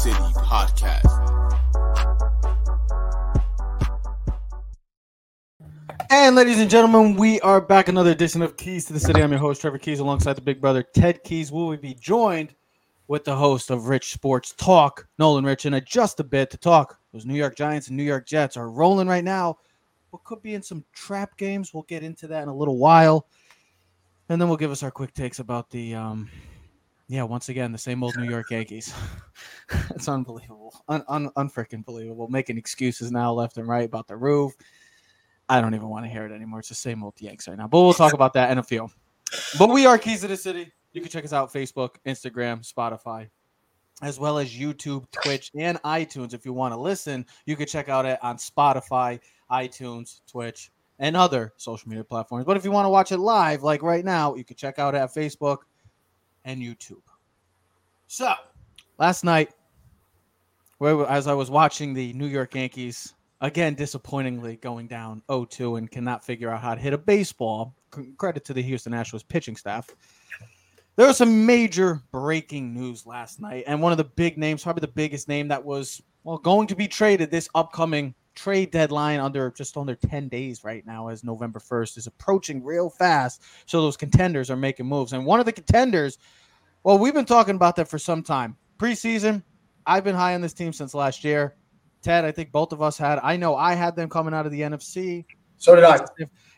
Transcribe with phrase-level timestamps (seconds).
[0.00, 1.04] City podcast.
[6.08, 9.22] And ladies and gentlemen, we are back another edition of Keys to the City.
[9.22, 11.52] I'm your host, Trevor Keys, alongside the big brother, Ted Keys.
[11.52, 12.54] Will we be joined
[13.08, 16.98] with the host of Rich Sports Talk, Nolan Rich, in just a bit to talk.
[17.12, 19.58] Those New York Giants and New York Jets are rolling right now.
[20.12, 21.74] What could be in some trap games.
[21.74, 23.26] We'll get into that in a little while.
[24.30, 26.30] And then we'll give us our quick takes about the um
[27.10, 28.94] yeah, once again, the same old New York Yankees.
[29.90, 30.80] it's unbelievable.
[30.88, 32.28] Un, un unfreaking believable.
[32.28, 34.52] Making excuses now left and right about the roof.
[35.48, 36.60] I don't even want to hear it anymore.
[36.60, 37.66] It's the same old Yanks right now.
[37.66, 38.88] But we'll talk about that in a few.
[39.58, 40.70] But we are Keys of the City.
[40.92, 43.28] You can check us out Facebook, Instagram, Spotify,
[44.02, 46.32] as well as YouTube, Twitch, and iTunes.
[46.32, 49.18] If you want to listen, you can check out it on Spotify,
[49.50, 50.70] iTunes, Twitch,
[51.00, 52.44] and other social media platforms.
[52.44, 54.94] But if you want to watch it live, like right now, you can check out
[54.94, 55.62] it at Facebook
[56.50, 57.02] and YouTube.
[58.08, 58.32] So,
[58.98, 59.50] last night,
[60.80, 66.24] as I was watching the New York Yankees again, disappointingly going down 0-2 and cannot
[66.24, 67.74] figure out how to hit a baseball.
[68.18, 69.88] Credit to the Houston Astros pitching staff.
[70.96, 74.80] There was some major breaking news last night, and one of the big names, probably
[74.80, 79.50] the biggest name that was well going to be traded this upcoming trade deadline under
[79.50, 83.42] just under 10 days right now as November 1st is approaching real fast.
[83.66, 85.12] So those contenders are making moves.
[85.12, 86.18] And one of the contenders,
[86.82, 88.56] well, we've been talking about that for some time.
[88.78, 89.42] Preseason,
[89.86, 91.56] I've been high on this team since last year.
[92.02, 93.18] Ted, I think both of us had.
[93.22, 95.24] I know I had them coming out of the NFC.
[95.58, 95.98] So did I.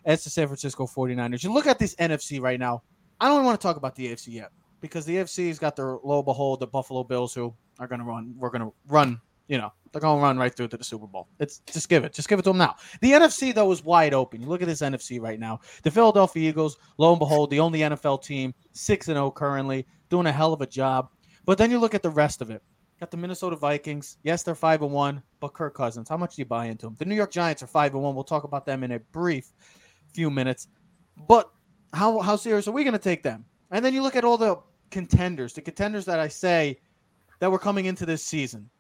[0.05, 1.43] It's the San Francisco 49ers.
[1.43, 2.83] You look at this NFC right now.
[3.21, 4.51] I don't want to talk about the AFC yet
[4.81, 8.35] because the AFC's got their low behold the Buffalo Bills who are going to run.
[8.37, 9.21] We're going to run.
[9.49, 11.29] You know, they're going to run right through to the Super Bowl.
[11.39, 12.13] It's just give it.
[12.13, 12.77] Just give it to them now.
[13.01, 14.41] The NFC though is wide open.
[14.41, 15.61] You look at this NFC right now.
[15.83, 20.27] The Philadelphia Eagles, lo and behold, the only NFL team, six and zero currently, doing
[20.27, 21.11] a hell of a job.
[21.45, 22.63] But then you look at the rest of it.
[23.01, 24.19] Got the Minnesota Vikings.
[24.23, 26.09] Yes, they're five and one, but Kirk Cousins.
[26.09, 26.95] How much do you buy into them?
[26.99, 28.15] The New York Giants are five and one.
[28.15, 29.53] We'll talk about them in a brief
[30.15, 30.69] few minutes.
[31.27, 31.51] But
[31.93, 33.45] how how serious are we going to take them?
[33.71, 34.57] And then you look at all the
[34.91, 36.79] contenders, the contenders that I say
[37.41, 38.71] that were coming into this season,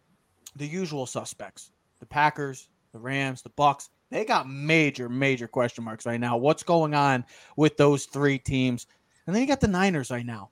[0.56, 1.70] the usual suspects,
[2.00, 3.88] the Packers, the Rams, the Bucs.
[4.10, 6.36] They got major, major question marks right now.
[6.36, 7.24] What's going on
[7.56, 8.86] with those three teams?
[9.26, 10.50] And then you got the Niners right now.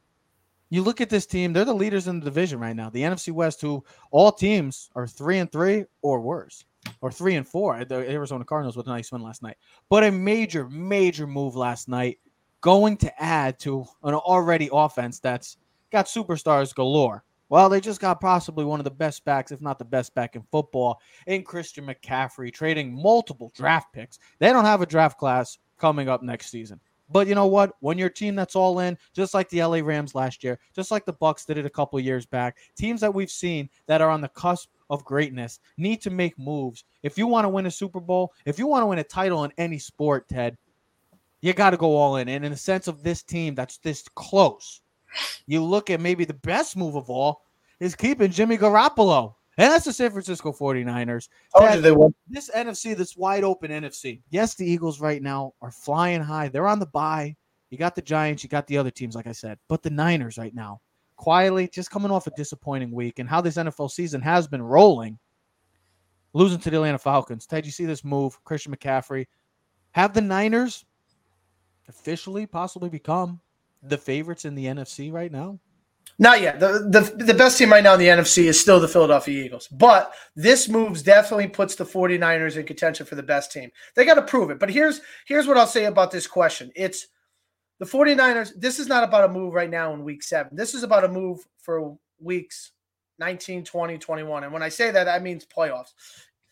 [0.70, 2.90] You look at this team; they're the leaders in the division right now.
[2.90, 6.64] The NFC West, who all teams are three and three or worse,
[7.00, 7.84] or three and four.
[7.84, 9.56] The Arizona Cardinals with a nice win last night,
[9.88, 12.18] but a major, major move last night,
[12.60, 15.56] going to add to an already offense that's
[15.90, 17.24] got superstars galore.
[17.50, 20.36] Well, they just got possibly one of the best backs, if not the best back
[20.36, 24.20] in football, in Christian McCaffrey, trading multiple draft picks.
[24.38, 26.80] They don't have a draft class coming up next season.
[27.12, 27.72] But you know what?
[27.80, 31.04] When your team that's all in, just like the LA Rams last year, just like
[31.04, 34.20] the Bucs did it a couple years back, teams that we've seen that are on
[34.20, 36.84] the cusp of greatness need to make moves.
[37.02, 39.42] If you want to win a Super Bowl, if you want to win a title
[39.42, 40.56] in any sport, Ted,
[41.40, 42.28] you got to go all in.
[42.28, 44.80] And in the sense of this team that's this close,
[45.46, 47.42] you look at maybe the best move of all
[47.78, 49.34] is keeping Jimmy Garoppolo.
[49.58, 51.28] And that's the San Francisco 49ers.
[51.58, 52.14] That, they won.
[52.28, 54.22] This NFC, this wide open NFC.
[54.30, 56.48] Yes, the Eagles right now are flying high.
[56.48, 57.36] They're on the bye.
[57.68, 59.58] You got the Giants, you got the other teams, like I said.
[59.68, 60.80] But the Niners right now,
[61.16, 65.18] quietly, just coming off a disappointing week and how this NFL season has been rolling,
[66.32, 67.46] losing to the Atlanta Falcons.
[67.46, 69.26] Ted, you see this move, Christian McCaffrey.
[69.92, 70.84] Have the Niners
[71.88, 73.40] officially possibly become
[73.82, 75.58] the favorites in the NFC right now?
[76.18, 76.60] Not yet.
[76.60, 79.68] The, the the best team right now in the NFC is still the Philadelphia Eagles.
[79.68, 83.70] But this moves definitely puts the 49ers in contention for the best team.
[83.94, 84.58] They got to prove it.
[84.58, 86.70] But here's here's what I'll say about this question.
[86.76, 87.06] It's
[87.80, 90.54] the 49ers, this is not about a move right now in week 7.
[90.54, 92.72] This is about a move for weeks
[93.18, 94.44] 19, 20, 21.
[94.44, 95.92] And when I say that, that means playoffs.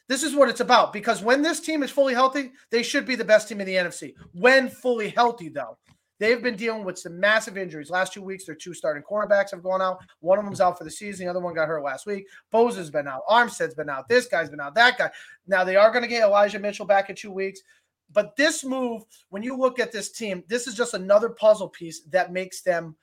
[0.09, 3.15] This is what it's about because when this team is fully healthy, they should be
[3.15, 4.15] the best team in the NFC.
[4.33, 5.77] When fully healthy, though,
[6.19, 7.91] They've been dealing with some massive injuries.
[7.91, 9.99] Last two weeks, their two starting cornerbacks have gone out.
[10.21, 11.27] One of them's out for the season.
[11.27, 12.27] The other one got hurt last week.
[12.53, 13.23] Bosa's been out.
[13.29, 14.09] Armstead's been out.
[14.09, 14.75] This guy's been out.
[14.75, 15.11] That guy.
[15.47, 17.61] Now they are going to get Elijah Mitchell back in two weeks.
[18.13, 22.01] But this move, when you look at this team, this is just another puzzle piece
[22.05, 22.97] that makes them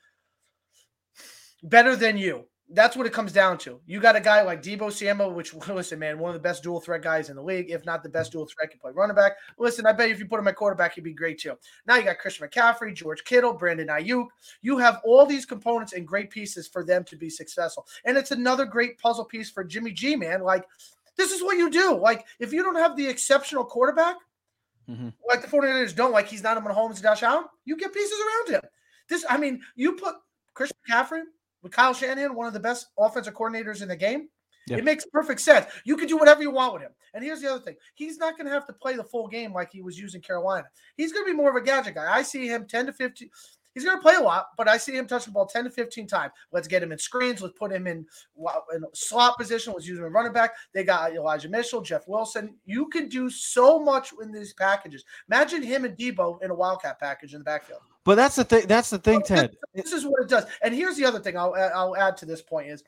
[1.64, 3.80] better than you that's what it comes down to.
[3.86, 6.80] You got a guy like Deebo Samuel, which listen, man, one of the best dual
[6.80, 9.34] threat guys in the league, if not the best dual threat, can play running back.
[9.58, 11.54] Listen, I bet if you put him at quarterback, he'd be great too.
[11.86, 14.28] Now you got Christian McCaffrey, George Kittle, Brandon Aiyuk.
[14.62, 17.86] You have all these components and great pieces for them to be successful.
[18.04, 20.42] And it's another great puzzle piece for Jimmy G, man.
[20.42, 20.66] Like,
[21.18, 21.96] this is what you do.
[21.96, 24.16] Like, if you don't have the exceptional quarterback,
[24.90, 25.10] mm-hmm.
[25.28, 28.20] like the 49ers don't, like he's not a Mahomes and Josh Allen, you get pieces
[28.20, 28.70] around him.
[29.08, 30.16] This, I mean, you put
[30.56, 31.22] Christian McCaffrey
[31.66, 34.30] with Kyle Shanahan, one of the best offensive coordinators in the game.
[34.68, 34.78] Yeah.
[34.78, 35.66] It makes perfect sense.
[35.84, 36.92] You can do whatever you want with him.
[37.16, 39.52] And here's the other thing: he's not going to have to play the full game
[39.52, 40.68] like he was using Carolina.
[40.96, 42.06] He's going to be more of a gadget guy.
[42.08, 43.30] I see him 10 to 15.
[43.76, 45.70] He's going to play a lot, but I see him touch the ball 10 to
[45.70, 46.32] 15 times.
[46.54, 47.42] Let's get him in screens.
[47.42, 48.06] Let's put him in,
[48.74, 49.74] in slot position.
[49.74, 50.56] Let's use him in running back.
[50.74, 52.56] They got Elijah Mitchell, Jeff Wilson.
[52.66, 55.04] You can do so much in these packages.
[55.30, 57.82] Imagine him and Deebo in a Wildcat package in the backfield.
[58.06, 58.66] But that's the thing.
[58.68, 59.58] That's the thing, Ted.
[59.74, 60.46] This is what it does.
[60.64, 62.82] And here's the other thing I'll, I'll add to this point is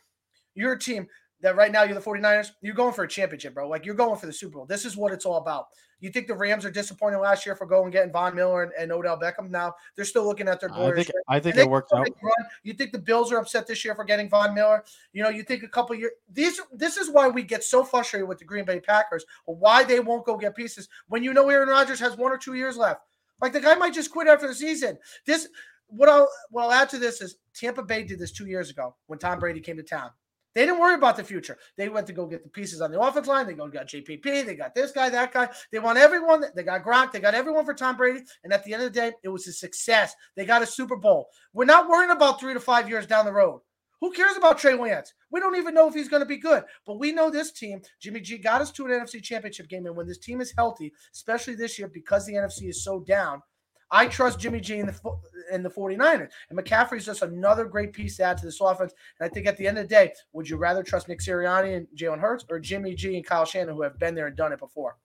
[0.56, 1.07] your team
[1.42, 3.68] that right now you're the 49ers, you're going for a championship, bro.
[3.68, 4.66] Like you're going for the Super Bowl.
[4.66, 5.68] This is what it's all about.
[6.00, 8.92] You think the Rams are disappointed last year for going getting Von Miller and, and
[8.92, 9.50] Odell Beckham?
[9.50, 12.07] Now they're still looking at their I think, I think it worked out.
[12.22, 12.48] Run.
[12.63, 14.84] You think the Bills are upset this year for getting Von Miller?
[15.13, 16.12] You know, you think a couple years.
[16.31, 19.25] These, this is why we get so frustrated with the Green Bay Packers.
[19.45, 22.54] Why they won't go get pieces when you know Aaron Rodgers has one or two
[22.54, 23.01] years left.
[23.42, 24.98] Like the guy might just quit after the season.
[25.25, 25.48] This,
[25.88, 28.95] what I'll, what I'll add to this is Tampa Bay did this two years ago
[29.07, 30.12] when Tom Brady came to town.
[30.57, 31.56] They didn't worry about the future.
[31.75, 33.45] They went to go get the pieces on the offense line.
[33.45, 34.24] They go got JPP.
[34.24, 35.50] They got this guy, that guy.
[35.71, 36.45] They want everyone.
[36.56, 37.12] They got Gronk.
[37.12, 38.21] They got everyone for Tom Brady.
[38.44, 40.15] And at the end of the day, it was a success.
[40.36, 41.27] They got a Super Bowl.
[41.54, 43.62] We're not worrying about three to five years down the road.
[44.01, 45.13] Who cares about Trey Lance?
[45.30, 46.63] We don't even know if he's going to be good.
[46.88, 49.86] But we know this team, Jimmy G, got us to an NFC championship game.
[49.86, 53.44] And when this team is healthy, especially this year because the NFC is so down,
[53.92, 55.18] I trust Jimmy G in the
[55.51, 56.30] in the 49ers.
[56.50, 58.94] And McCaffrey is just another great piece to add to this offense.
[59.19, 61.78] And I think at the end of the day, would you rather trust Nick Sirianni
[61.78, 64.51] and Jalen Hurts or Jimmy G and Kyle Shannon, who have been there and done
[64.51, 64.98] it before?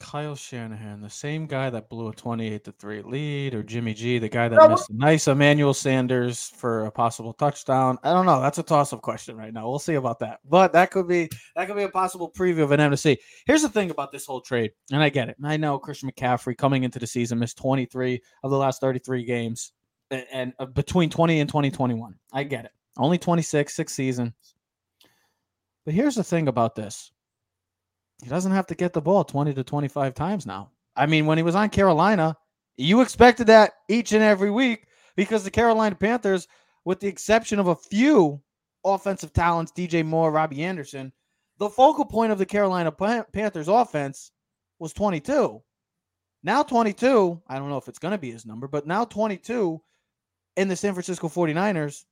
[0.00, 4.18] Kyle Shanahan, the same guy that blew a 28 to 3 lead, or Jimmy G,
[4.18, 7.98] the guy that No, missed a nice Emmanuel Sanders for a possible touchdown.
[8.02, 8.40] I don't know.
[8.40, 9.68] That's a toss-up question right now.
[9.68, 10.40] We'll see about that.
[10.48, 13.18] But that could be that could be a possible preview of an NFC.
[13.46, 15.36] Here's the thing about this whole trade, and I get it.
[15.44, 19.72] I know Christian McCaffrey coming into the season missed 23 of the last 33 games,
[20.10, 22.14] and, and uh, between 20 and 2021.
[22.32, 22.72] I get it.
[22.96, 24.32] Only 26, six seasons.
[25.84, 27.12] But here's the thing about this
[28.22, 30.70] he doesn't have to get the ball 20 to 25 times now.
[30.96, 32.36] I mean, when he was on Carolina,
[32.76, 34.86] you expected that each and every week
[35.16, 36.48] because the Carolina Panthers,
[36.84, 38.40] with the exception of a few
[38.84, 41.12] offensive talents, DJ Moore, Robbie Anderson,
[41.58, 44.32] the focal point of the Carolina Panthers offense
[44.78, 45.62] was 22.
[46.42, 49.80] Now 22, I don't know if it's going to be his number, but now 22
[50.56, 52.04] in the San Francisco 49ers,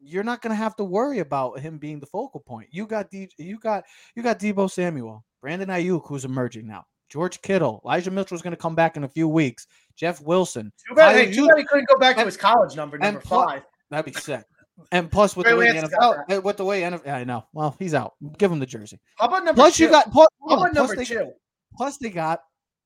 [0.00, 2.68] you're not going to have to worry about him being the focal point.
[2.70, 3.84] You got D, you got
[4.14, 6.84] you got Deebo Samuel, Brandon Aiyuk, who's emerging now.
[7.08, 9.66] George Kittle, Elijah Mitchell's going to come back in a few weeks.
[9.94, 10.72] Jeff Wilson.
[10.88, 13.44] Too bad, hey, too bad he couldn't go back to his college number, number pl-
[13.44, 13.62] five.
[13.90, 14.44] That'd be sick.
[14.92, 17.08] And plus, with Trey the way Lance has got NFL, uh, with the way NFL,
[17.08, 17.46] I know.
[17.52, 18.14] Well, he's out.
[18.36, 19.00] Give him the jersey.
[19.16, 19.84] How about number Plus, two?
[19.84, 21.32] you got plus, How about plus number they, two?
[21.76, 22.40] plus they got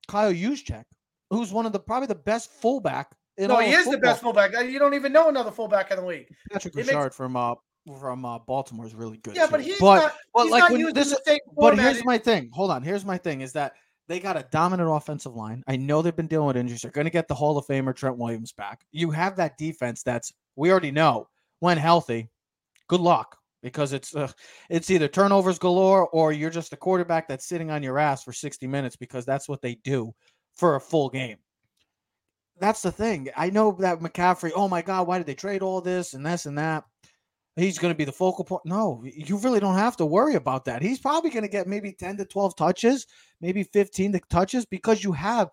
[0.07, 0.85] Kyle Juszczyk,
[1.31, 3.11] who's one of the probably the best fullback.
[3.38, 4.53] No, he is the best fullback.
[4.53, 6.29] You don't even know another fullback in the league.
[6.53, 7.55] Patrick It makes- Ricard from uh
[7.99, 9.35] from uh, Baltimore is really good.
[9.35, 9.53] Yeah, too.
[9.53, 10.15] but he's but not.
[10.35, 11.15] but he's like not this
[11.56, 12.50] But here's my thing.
[12.53, 12.82] Hold on.
[12.82, 13.73] Here's my thing is that
[14.06, 15.62] they got a dominant offensive line.
[15.67, 16.82] I know they've been dealing with injuries.
[16.82, 18.82] They're going to get the Hall of Famer Trent Williams back.
[18.93, 21.29] You have that defense that's we already know
[21.61, 22.29] when healthy.
[22.88, 24.31] Good luck because it's uh,
[24.69, 28.33] it's either turnovers galore or you're just a quarterback that's sitting on your ass for
[28.33, 30.12] 60 minutes because that's what they do
[30.54, 31.37] for a full game.
[32.61, 33.29] That's the thing.
[33.37, 36.47] I know that McCaffrey, oh my God, why did they trade all this and this
[36.47, 36.85] and that?
[37.57, 38.62] He's going to be the focal point.
[38.64, 40.83] No, you really don't have to worry about that.
[40.83, 43.07] He's probably going to get maybe 10 to 12 touches,
[43.40, 45.50] maybe 15 to touches because you have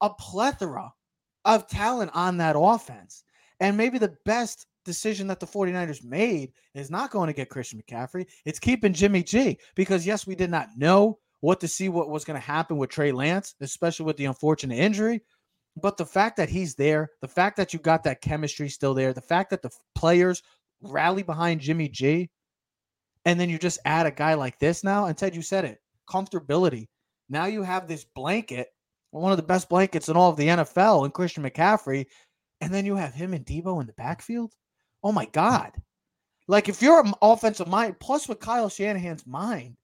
[0.00, 0.92] a plethora
[1.44, 3.24] of talent on that offense.
[3.60, 7.80] And maybe the best decision that the 49ers made is not going to get Christian
[7.80, 8.26] McCaffrey.
[8.44, 12.24] It's keeping Jimmy G because, yes, we did not know what to see what was
[12.24, 15.22] going to happen with Trey Lance, especially with the unfortunate injury.
[15.80, 19.12] But the fact that he's there, the fact that you got that chemistry still there,
[19.12, 20.42] the fact that the players
[20.82, 22.30] rally behind Jimmy G,
[23.24, 25.06] and then you just add a guy like this now.
[25.06, 26.88] And Ted, you said it comfortability.
[27.28, 28.68] Now you have this blanket,
[29.10, 32.06] one of the best blankets in all of the NFL, and Christian McCaffrey,
[32.60, 34.54] and then you have him and Deebo in the backfield.
[35.02, 35.72] Oh my God.
[36.46, 39.76] Like if you're an offensive mind, plus with Kyle Shanahan's mind,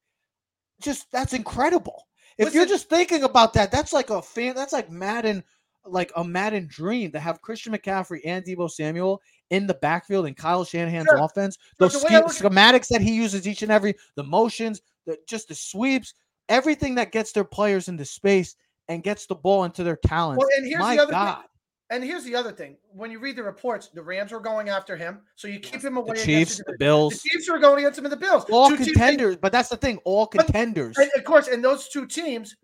[0.80, 2.08] just that's incredible.
[2.36, 5.44] If you're just thinking about that, that's like a fan, that's like Madden,
[5.86, 10.34] like a Madden dream to have Christian McCaffrey and Deebo Samuel in the backfield in
[10.34, 11.18] Kyle Shanahan's Sure.
[11.22, 11.58] offense.
[11.78, 12.12] Those the way sch-
[12.42, 16.14] look- schematics that he uses each and every, the motions, the just the sweeps,
[16.48, 18.56] everything that gets their players into space
[18.88, 20.38] and gets the ball into their talents.
[20.38, 21.44] Well, and here's My the other thing.
[21.90, 24.96] And here's the other thing: when you read the reports, the Rams were going after
[24.96, 26.14] him, so you keep him away.
[26.16, 28.44] the Chiefs, the, the the Bills, Chiefs were going against him in the Bills.
[28.50, 29.36] all Two teams- contenders.
[29.36, 30.96] But that's the thing, all But- contenders.
[30.96, 32.56] and of course, and those two teams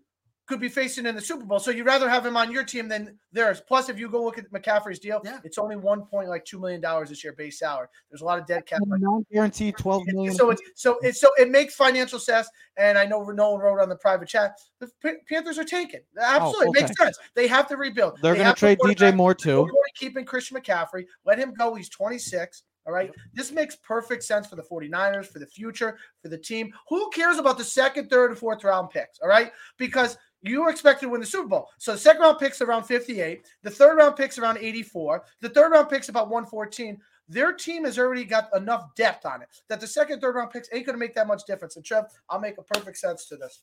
[0.51, 1.59] could be facing in the Super Bowl.
[1.59, 3.61] So you'd rather have him on your team than theirs.
[3.65, 5.39] Plus, if you go look at McCaffrey's deal, Yeah.
[5.45, 7.87] it's only one point like two million dollars this year base salary.
[8.09, 8.79] There's a lot of dead cap.
[8.85, 9.01] money.
[9.01, 10.35] non-guaranteed twelve million.
[10.35, 12.49] So it's so it's so it makes financial sense.
[12.77, 14.59] And I know Nolan wrote on the private chat.
[14.79, 14.89] The
[15.29, 16.01] Panthers are tanking.
[16.19, 17.17] Oh, Absolutely, full it makes sense.
[17.33, 18.19] They have to rebuild.
[18.21, 19.15] They're They going to trade DJ quarterback.
[19.15, 19.55] Moore We're too.
[19.61, 21.05] going to keep in Christian McCaffrey.
[21.25, 21.73] Let him go.
[21.75, 22.63] He's 26.
[22.87, 23.11] All right.
[23.33, 26.73] This makes perfect sense for the 49ers, for the future, for the team.
[26.89, 29.19] Who cares about the second, third, and fourth round picks?
[29.19, 29.51] All right.
[29.77, 31.69] Because you were expected to win the Super Bowl.
[31.77, 33.45] So the second round picks around 58.
[33.63, 35.23] The third round picks around 84.
[35.41, 36.99] The third round picks about 114.
[37.29, 40.67] Their team has already got enough depth on it that the second, third round picks
[40.73, 41.75] ain't going to make that much difference.
[41.75, 43.61] And Trev, I'll make a perfect sense to this.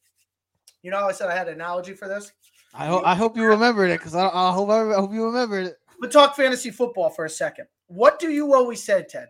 [0.83, 2.33] You know, how I said I had an analogy for this.
[2.75, 5.67] I hope I hope you remembered it because I, I hope I hope you remembered
[5.67, 5.77] it.
[6.01, 7.67] But talk fantasy football for a second.
[7.89, 9.29] What do you always say, Ted,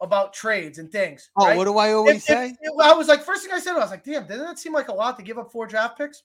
[0.00, 1.30] about trades and things?
[1.36, 1.56] Oh, right?
[1.56, 2.54] what do I always if- say?
[2.60, 4.72] if- I was like, first thing I said, I was like, damn, doesn't that seem
[4.72, 6.22] like a lot to give up four draft picks?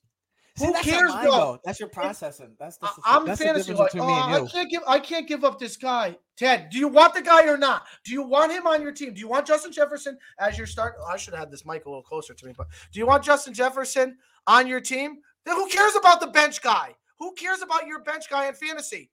[0.58, 1.32] See, Who cares, bro?
[1.32, 1.60] though.
[1.64, 2.56] That's your processing.
[2.60, 5.60] That's the, I'm that's fantasy difference like, oh, I can't give, I can't give up
[5.60, 6.18] this guy.
[6.38, 7.86] Ted, do you want the guy or not?
[8.06, 9.14] Do you want him on your team?
[9.14, 10.96] Do you want Justin Jefferson as your start?
[11.08, 13.24] I should have had this mic a little closer to me, but do you want
[13.24, 15.18] Justin Jefferson on your team?
[15.46, 16.96] Then who cares about the bench guy?
[17.20, 19.10] Who cares about your bench guy in fantasy?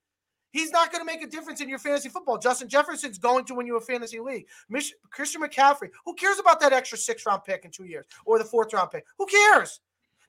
[0.50, 2.38] He's not going to make a difference in your fantasy football.
[2.38, 4.46] Justin Jefferson's going to win you a fantasy league.
[4.70, 8.38] Mich- Christian McCaffrey, who cares about that extra six round pick in two years or
[8.38, 9.04] the fourth round pick?
[9.18, 9.80] Who cares?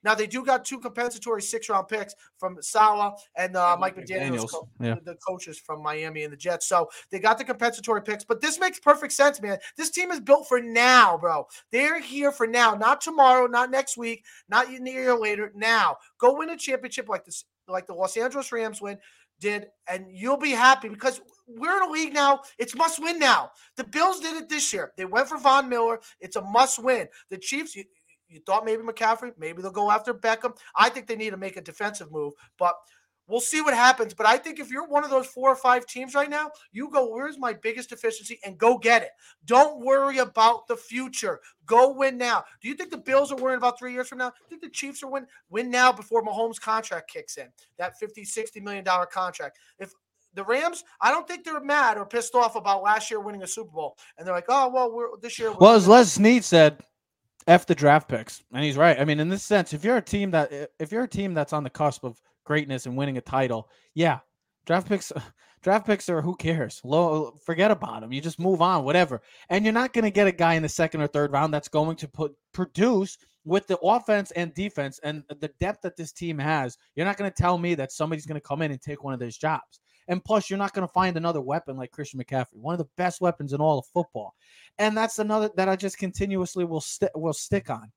[0.04, 4.46] Now they do got two compensatory six round picks from Saleh and uh, Mike McDaniel's,
[4.46, 4.96] McDaniels, co- yeah.
[5.04, 6.68] the coaches from Miami and the Jets.
[6.68, 9.58] So they got the compensatory picks, but this makes perfect sense, man.
[9.75, 11.48] This team is built for now, bro.
[11.72, 15.51] They're here for now, not tomorrow, not next week, not a year later.
[15.56, 18.98] Now, go win a championship like this, like the Los Angeles Rams win
[19.39, 22.42] did, and you'll be happy because we're in a league now.
[22.58, 23.51] It's must win now.
[23.75, 24.92] The Bills did it this year.
[24.98, 26.00] They went for Von Miller.
[26.20, 27.08] It's a must win.
[27.30, 27.84] The Chiefs, you,
[28.29, 30.57] you thought maybe McCaffrey, maybe they'll go after Beckham.
[30.75, 32.75] I think they need to make a defensive move, but
[33.27, 34.13] we'll see what happens.
[34.13, 36.89] But I think if you're one of those four or five teams right now, you
[36.89, 39.12] go, where's my biggest deficiency and go get it.
[39.46, 41.39] Don't worry about the future.
[41.65, 42.43] Go win now.
[42.62, 44.27] Do you think the Bills are worrying about three years from now?
[44.27, 47.48] I think the Chiefs are win win now before Mahomes' contract kicks in.
[47.77, 49.57] That 50, 60 million dollar contract.
[49.79, 49.91] If
[50.34, 53.48] the Rams, I don't think they're mad or pissed off about last year winning a
[53.48, 53.98] Super Bowl.
[54.17, 55.51] And they're like, oh, well, we're this year.
[55.51, 56.79] we're Well, as Les Snead said,
[57.48, 59.00] "F the draft picks," and he's right.
[59.00, 61.54] I mean, in this sense, if you're a team that if you're a team that's
[61.54, 64.20] on the cusp of greatness and winning a title, yeah,
[64.66, 65.12] draft picks,
[65.63, 66.82] draft picks are who cares?
[66.84, 68.13] Low, forget about them.
[68.13, 69.22] You just move on, whatever.
[69.50, 71.68] And you're not going to get a guy in the second or third round that's
[71.68, 76.38] going to put produce with the offense and defense and the depth that this team
[76.38, 76.77] has.
[76.96, 79.13] You're not going to tell me that somebody's going to come in and take one
[79.13, 79.80] of those jobs.
[80.08, 82.88] And plus, you're not going to find another weapon like Christian McCaffrey, one of the
[82.96, 84.36] best weapons in all of football.
[84.78, 87.92] And that's another that I just continuously will stick will stick on.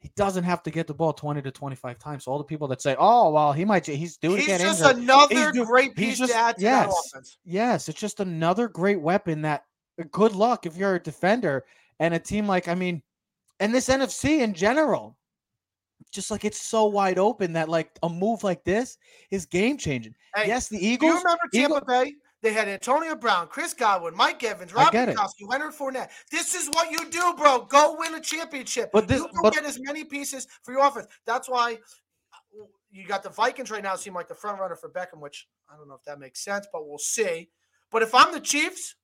[0.00, 2.24] He doesn't have to get the ball 20 to 25 times.
[2.24, 4.80] So all the people that say, "Oh, well, he might he's to he's get just
[4.80, 6.86] injured." another do- great piece just- to add to yes.
[6.86, 7.38] that offense.
[7.44, 9.64] Yes, it's just another great weapon that
[10.00, 11.64] uh, good luck if you're a defender
[11.98, 13.02] and a team like I mean,
[13.58, 15.18] and this NFC in general,
[16.12, 18.98] just like it's so wide open that like a move like this
[19.30, 20.14] is game changing.
[20.34, 21.14] Hey, yes, the Do you Eagles.
[21.22, 22.14] remember Tampa Bay?
[22.42, 24.92] They had Antonio Brown, Chris Godwin, Mike Evans, Rob.
[24.94, 26.08] Gronkowski, Leonard Fournette.
[26.30, 27.66] This is what you do, bro.
[27.68, 28.90] Go win a championship.
[28.92, 31.06] But this- you go but- get as many pieces for your offense.
[31.26, 34.88] That's why uh, you got the Vikings right now seem like the front runner for
[34.88, 37.50] Beckham, which I don't know if that makes sense, but we'll see.
[37.90, 38.94] But if I'm the Chiefs,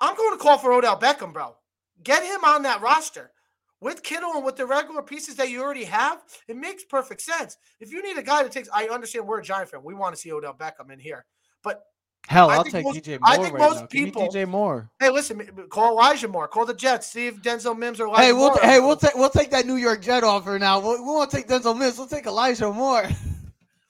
[0.00, 1.56] I'm going to call for Odell Beckham, bro.
[2.04, 3.32] Get him on that roster.
[3.80, 7.56] With Kittle and with the regular pieces that you already have, it makes perfect sense.
[7.78, 9.82] If you need a guy that takes, I understand we're a Giant fan.
[9.84, 11.24] We want to see Odell Beckham in here.
[11.62, 11.84] But
[12.26, 13.86] Hell, I I'll take most- DJ Moore I think right most now.
[13.86, 14.90] People- DJ Moore.
[14.98, 16.48] Hey, listen, call Elijah Moore.
[16.48, 17.06] Call the Jets.
[17.06, 18.58] See if Denzel Mims or Elijah Hey, we'll Moore.
[18.60, 20.80] hey, we'll take we'll take that New York Jet offer now.
[20.80, 21.96] We, we won't take Denzel Mims.
[21.98, 23.08] We'll take Elijah Moore.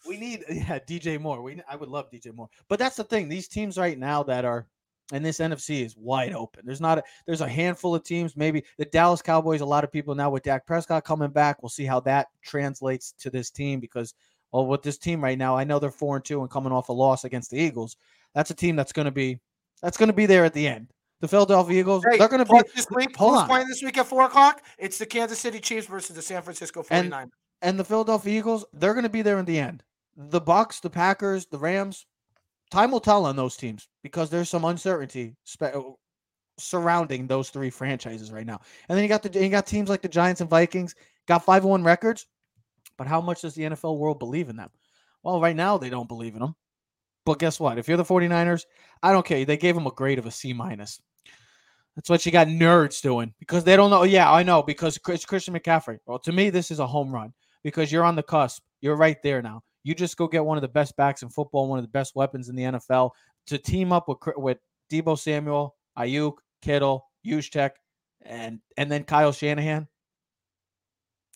[0.07, 1.40] we need yeah DJ Moore.
[1.42, 2.50] We I would love DJ Moore.
[2.68, 3.28] But that's the thing.
[3.28, 4.66] These teams right now that are
[5.12, 6.62] and this NFC is wide open.
[6.64, 8.36] There's not a there's a handful of teams.
[8.36, 9.60] Maybe the Dallas Cowboys.
[9.60, 11.62] A lot of people now with Dak Prescott coming back.
[11.62, 14.14] We'll see how that translates to this team because
[14.52, 16.88] well, with this team right now, I know they're four and two and coming off
[16.88, 17.96] a loss against the Eagles.
[18.34, 19.38] That's a team that's going to be
[19.82, 20.88] that's going to be there at the end.
[21.20, 22.04] The Philadelphia Eagles.
[22.08, 23.16] Hey, they're going to be this week.
[23.16, 23.48] hold on.
[23.48, 24.62] playing this week at four o'clock?
[24.78, 27.30] It's the Kansas City Chiefs versus the San Francisco 49ers.
[27.62, 29.82] and the Philadelphia Eagles, they're going to be there in the end.
[30.16, 32.06] The Bucs, the Packers, the Rams,
[32.70, 35.82] time will tell on those teams because there's some uncertainty spe- uh,
[36.58, 38.60] surrounding those three franchises right now.
[38.88, 40.94] And then you got the you got teams like the Giants and Vikings
[41.26, 42.26] got 5-1 records,
[42.96, 44.70] but how much does the NFL world believe in them?
[45.22, 46.54] Well, right now they don't believe in them.
[47.26, 47.78] But guess what?
[47.78, 48.64] If you're the 49ers,
[49.02, 49.44] I don't care.
[49.44, 51.00] They gave them a grade of a C minus.
[51.94, 54.04] That's what you got nerds doing because they don't know.
[54.04, 55.98] Yeah, I know because it's Christian McCaffrey.
[56.06, 57.34] Well, to me, this is a home run.
[57.62, 58.62] because you're on the cusp.
[58.80, 59.62] You're right there now.
[59.85, 62.14] You just go get one of the best backs in football, one of the best
[62.14, 63.11] weapons in the NFL
[63.47, 64.58] to team up with with
[64.90, 67.73] Deebo Samuel, Aiyuk, Kittle, Juszczyk,
[68.23, 69.88] and and then Kyle Shanahan.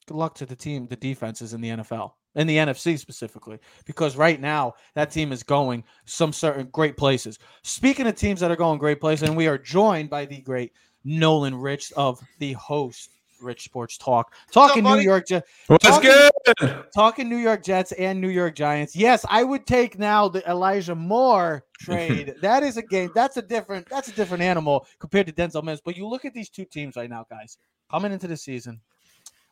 [0.07, 4.17] Good luck to the team, the defenses in the NFL, in the NFC specifically, because
[4.17, 7.39] right now that team is going some certain great places.
[7.63, 10.73] Speaking of teams that are going great places, and we are joined by the great
[11.05, 13.12] Nolan Rich of the host
[13.43, 15.49] Rich Sports Talk, talking New York Jets.
[15.67, 16.11] What's talking,
[16.59, 16.85] good?
[16.95, 18.97] Talking New York Jets and New York Giants.
[18.97, 22.35] Yes, I would take now the Elijah Moore trade.
[22.43, 23.11] that is a game.
[23.15, 23.89] That's a different.
[23.89, 25.81] That's a different animal compared to Denzel Mims.
[25.85, 27.59] But you look at these two teams right now, guys,
[27.91, 28.81] coming into the season.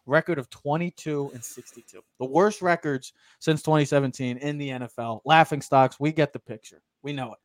[0.07, 2.01] Record of 22 and 62.
[2.19, 5.21] The worst records since 2017 in the NFL.
[5.25, 6.01] Laughing stocks.
[6.01, 6.83] We get the picture.
[7.03, 7.39] We know it.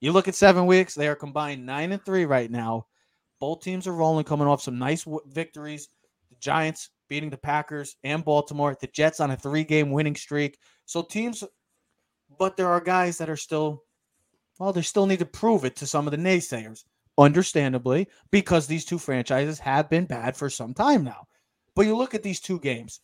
[0.00, 2.86] You look at seven weeks, they are combined nine and three right now.
[3.42, 5.88] Both teams are rolling, coming off some nice w- victories.
[6.30, 8.76] The Giants beating the Packers and Baltimore.
[8.80, 10.58] The Jets on a three-game winning streak.
[10.86, 11.42] So teams,
[12.38, 13.82] but there are guys that are still,
[14.60, 16.84] well, they still need to prove it to some of the naysayers,
[17.18, 21.26] understandably, because these two franchises have been bad for some time now.
[21.74, 23.00] But you look at these two games,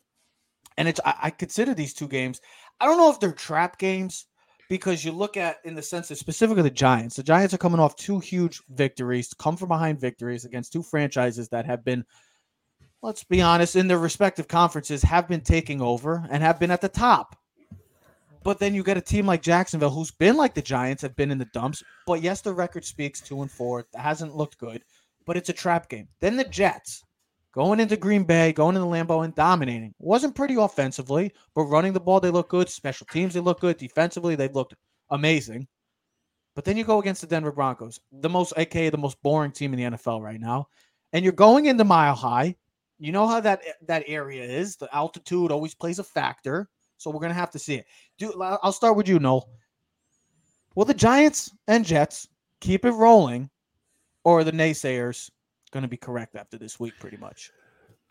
[0.77, 2.41] and it's I, I consider these two games.
[2.79, 4.27] I don't know if they're trap games
[4.69, 7.17] because you look at in the sense of specifically the Giants.
[7.17, 11.49] The Giants are coming off two huge victories, come from behind victories against two franchises
[11.49, 12.05] that have been,
[13.03, 16.81] let's be honest, in their respective conferences, have been taking over and have been at
[16.81, 17.37] the top.
[18.45, 21.31] But then you get a team like Jacksonville, who's been like the Giants, have been
[21.31, 21.83] in the dumps.
[22.07, 23.81] But yes, the record speaks two and four.
[23.81, 24.85] It hasn't looked good,
[25.27, 26.09] but it's a trap game.
[26.21, 27.03] Then the Jets,
[27.59, 29.93] going into Green Bay, going into Lambeau and dominating.
[29.99, 32.69] Wasn't pretty offensively, but running the ball, they look good.
[32.69, 33.77] Special teams, they look good.
[33.77, 34.75] Defensively, they looked
[35.11, 35.67] amazing.
[36.55, 39.75] But then you go against the Denver Broncos, the most, aka the most boring team
[39.75, 40.69] in the NFL right now,
[41.13, 42.55] and you're going into Mile High.
[43.01, 44.77] You know how that that area is.
[44.77, 47.87] The altitude always plays a factor, so we're gonna have to see it.
[48.19, 49.51] Do I'll start with you, Noel.
[50.77, 52.29] Will the Giants and Jets
[52.61, 53.51] keep it rolling,
[54.23, 55.29] or are the naysayers
[55.71, 57.51] going to be correct after this week, pretty much.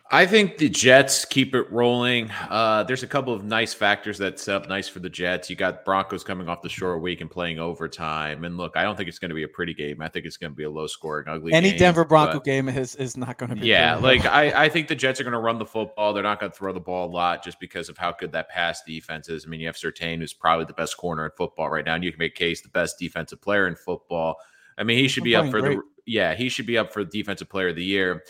[0.10, 2.32] I think the Jets keep it rolling.
[2.50, 5.50] Uh, there's a couple of nice factors that set up nice for the Jets.
[5.50, 8.46] You got Broncos coming off the short week and playing overtime.
[8.46, 10.02] And look, I don't think it's going to be a pretty game.
[10.02, 11.52] I think it's going to be a low scoring, ugly.
[11.52, 13.68] Any game, Denver Bronco game is is not going to be.
[13.68, 16.14] Yeah, like I, I think the Jets are going to run the football.
[16.14, 18.48] They're not going to throw the ball a lot just because of how good that
[18.48, 19.46] pass defense is.
[19.46, 22.04] I mean, you have Surtain, who's probably the best corner in football right now, and
[22.04, 24.38] you can make case the best defensive player in football.
[24.78, 25.78] I mean, he should be up for great.
[25.78, 28.24] the yeah, he should be up for defensive player of the year.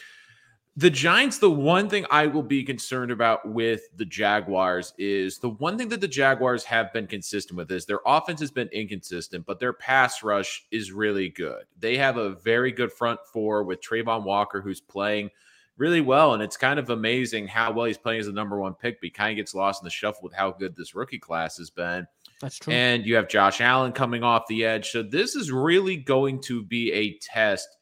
[0.79, 5.49] The Giants, the one thing I will be concerned about with the Jaguars is the
[5.49, 9.47] one thing that the Jaguars have been consistent with is their offense has been inconsistent,
[9.47, 11.63] but their pass rush is really good.
[11.79, 15.31] They have a very good front four with Travon Walker, who's playing
[15.77, 16.35] really well.
[16.35, 19.05] And it's kind of amazing how well he's playing as the number one pick, but
[19.05, 21.71] he kind of gets lost in the shuffle with how good this rookie class has
[21.71, 22.05] been.
[22.39, 22.71] That's true.
[22.71, 24.91] And you have Josh Allen coming off the edge.
[24.91, 27.76] So this is really going to be a test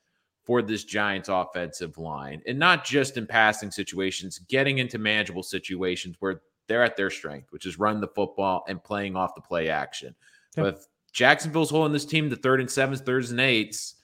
[0.46, 2.42] for this Giants offensive line.
[2.46, 7.52] And not just in passing situations, getting into manageable situations where they're at their strength,
[7.52, 10.16] which is run the football and playing off the play action.
[10.56, 10.66] Yep.
[10.66, 10.82] But
[11.12, 13.96] Jacksonville's holding this team to third and sevens, thirds and eights,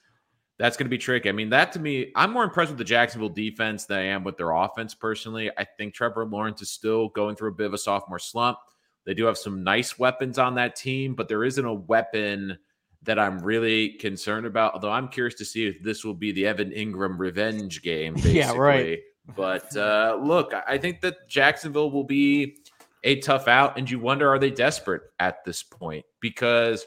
[0.58, 1.28] that's going to be tricky.
[1.28, 4.22] I mean, that to me, I'm more impressed with the Jacksonville defense than I am
[4.22, 5.50] with their offense personally.
[5.56, 8.58] I think Trevor Lawrence is still going through a bit of a sophomore slump.
[9.04, 12.58] They do have some nice weapons on that team, but there isn't a weapon
[13.04, 14.74] that I'm really concerned about.
[14.74, 18.14] Although I'm curious to see if this will be the Evan Engram revenge game.
[18.14, 18.34] Basically.
[18.38, 19.00] yeah, right.
[19.36, 22.56] But uh, look, I think that Jacksonville will be
[23.04, 26.86] a tough out, and you wonder are they desperate at this point because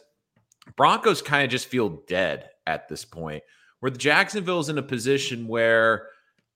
[0.78, 3.43] Broncos kind of just feel dead at this point.
[3.82, 6.08] Where the Jacksonville is in a position where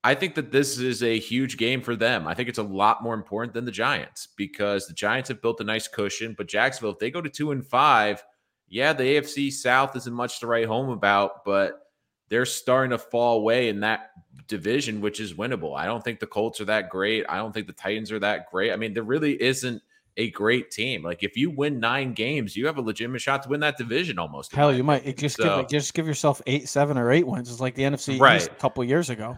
[0.02, 2.26] I think that this is a huge game for them.
[2.26, 5.60] I think it's a lot more important than the Giants because the Giants have built
[5.60, 8.24] a nice cushion, but Jacksonville, if they go to two and five,
[8.70, 11.80] yeah, the AFC South isn't much to write home about, but
[12.28, 14.12] they're starting to fall away in that
[14.46, 15.76] division, which is winnable.
[15.76, 17.26] I don't think the Colts are that great.
[17.28, 18.72] I don't think the Titans are that great.
[18.72, 19.82] I mean, there really isn't
[20.16, 21.02] a great team.
[21.02, 24.18] Like if you win nine games, you have a legitimate shot to win that division
[24.20, 24.54] almost.
[24.54, 27.50] Hell, you might just so, give just give yourself eight, seven, or eight wins.
[27.50, 28.36] It's like the NFC right.
[28.36, 29.36] East a couple years ago.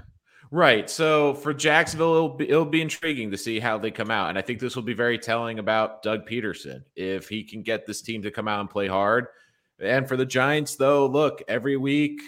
[0.53, 0.91] Right.
[0.91, 4.29] So for Jacksonville, it'll be, it'll be intriguing to see how they come out.
[4.29, 7.87] And I think this will be very telling about Doug Pederson if he can get
[7.87, 9.29] this team to come out and play hard.
[9.81, 12.21] And for the Giants, though, look, every week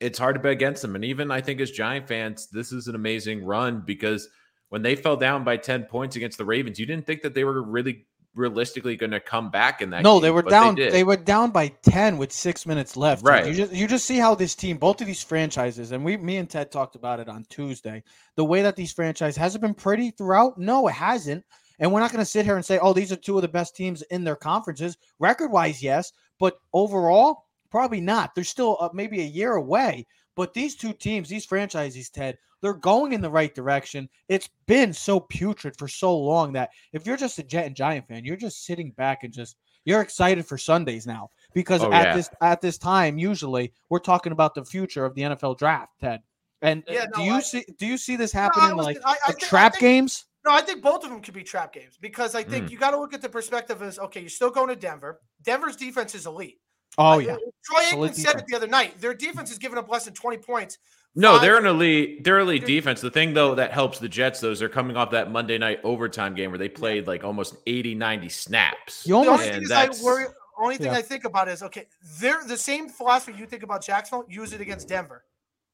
[0.00, 0.94] it's hard to bet against them.
[0.94, 4.30] And even I think as Giant fans, this is an amazing run because
[4.70, 7.44] when they fell down by 10 points against the Ravens, you didn't think that they
[7.44, 10.02] were really realistically going to come back in that.
[10.02, 10.74] No, game, they were down.
[10.74, 10.92] did.
[10.92, 13.22] They, were down by ten with six minutes left.
[13.22, 13.28] dude.
[13.28, 13.46] Right.
[13.46, 16.36] You just you just see how this team, both of these franchises, and we, me
[16.36, 18.02] and Ted talked about it on Tuesday.
[18.36, 20.58] The way that these franchises has it been pretty throughout?
[20.58, 21.44] No, it hasn't.
[21.78, 23.48] And we're not going to sit here and say, oh, these are two of the
[23.48, 24.96] best teams in their conferences.
[25.18, 28.34] Record wise, yes, but overall, probably not.
[28.34, 30.06] They're still uh, maybe a year away.
[30.36, 34.08] But these two teams, these franchises, Ted, they're going in the right direction.
[34.28, 38.06] It's been so putrid for so long that if you're just a Jet and Giant
[38.06, 42.06] fan, you're just sitting back and just you're excited for Sundays now because Oh, at
[42.08, 42.16] yeah.
[42.16, 46.20] this at this time, usually we're talking about the future of the NFL draft, Ted.
[46.62, 48.86] And Yeah, do no, you I- see do you see this No, I happening was-
[48.86, 50.24] like, I- I like think- I trap think- games?
[50.44, 52.70] No, I think both of them could be trap games because I think Mm.
[52.70, 55.20] you got to look at the perspective as okay, you're still going to Denver.
[55.42, 56.60] Denver's defense is elite.
[56.98, 57.36] Oh yeah.
[57.64, 58.42] Troy Aikman said defense.
[58.42, 59.00] it the other night.
[59.00, 60.78] Their defense has given up less than 20 points.
[61.14, 62.24] No, Five- they're an elite.
[62.24, 63.00] They're elite They're- defense.
[63.00, 65.80] The thing though that helps the Jets though is they're coming off that Monday night
[65.84, 69.06] overtime game where they played like almost 80, 90 snaps.
[69.06, 70.26] You The only thing is I worry.
[70.58, 70.94] Only thing Yeah.
[70.98, 71.86] I think about is okay.
[72.18, 74.26] They're the same philosophy you think about Jacksonville.
[74.28, 75.24] Use it against Denver.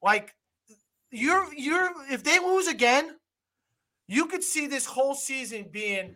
[0.02, 0.34] Like
[1.12, 3.16] you're you're if they lose again,
[4.08, 6.14] you could see this whole season being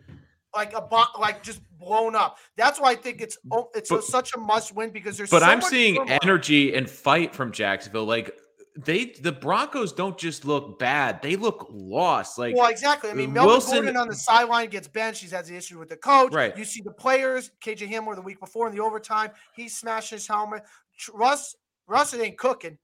[0.57, 2.37] like a bo- like just blown up.
[2.55, 5.29] That's why I think it's oh, it's But- such a must win because there's.
[5.29, 8.05] But so I'm seeing energy and fight from Jacksonville.
[8.05, 8.35] Like
[8.75, 12.37] they, the Broncos don't just look bad; they look lost.
[12.37, 13.09] Like well, exactly.
[13.09, 15.21] I mean, Melvin Wilson- Gordon on the sideline gets benched.
[15.21, 16.33] He's has the issue with the coach.
[16.33, 16.57] Right.
[16.57, 17.51] You see the players.
[17.63, 20.63] KJ Hamler the week before in the overtime, he smashed his helmet.
[21.13, 21.55] Russ,
[21.87, 22.77] Russ it ain't cooking.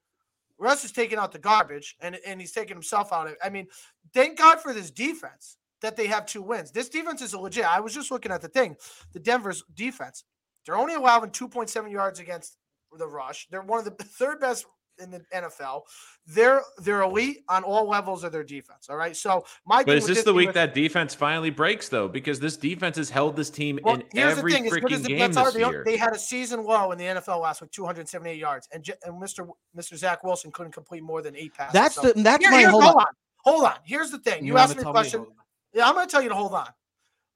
[0.58, 3.26] Russ is taking out the garbage, and and he's taking himself out.
[3.26, 3.38] of it.
[3.44, 3.66] I mean,
[4.12, 6.70] thank God for this defense that they have two wins.
[6.70, 7.64] This defense is legit.
[7.66, 8.74] I was just looking at the thing,
[9.12, 10.24] the Denver's defense.
[10.66, 12.56] They're only allowing 2.7 yards against
[12.96, 13.46] the rush.
[13.50, 14.64] They're one of the third best
[14.98, 15.82] in the NFL.
[16.26, 18.86] They're they're elite on all levels of their defense.
[18.88, 19.14] All right.
[19.14, 22.08] So my But is with this the week is- that defense finally breaks though?
[22.08, 24.78] Because this defense has held this team well, in here's every the thing: as as
[24.78, 25.82] freaking the game Jets are, this they, year.
[25.84, 29.48] they had a season low in the NFL last week, 278 yards, and, and Mr.
[29.76, 29.96] Mr.
[29.96, 31.74] Zach Wilson couldn't complete more than eight passes.
[31.74, 33.04] That's So- the that's Here- my here- hold on,
[33.44, 33.74] hold on.
[33.84, 35.26] Here's the thing: you, wanna asked me a tell question.
[35.74, 36.68] Yeah, I'm going to tell you to hold on.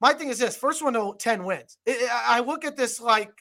[0.01, 1.77] My thing is this: first one to 10 wins.
[1.87, 3.31] I- look at this like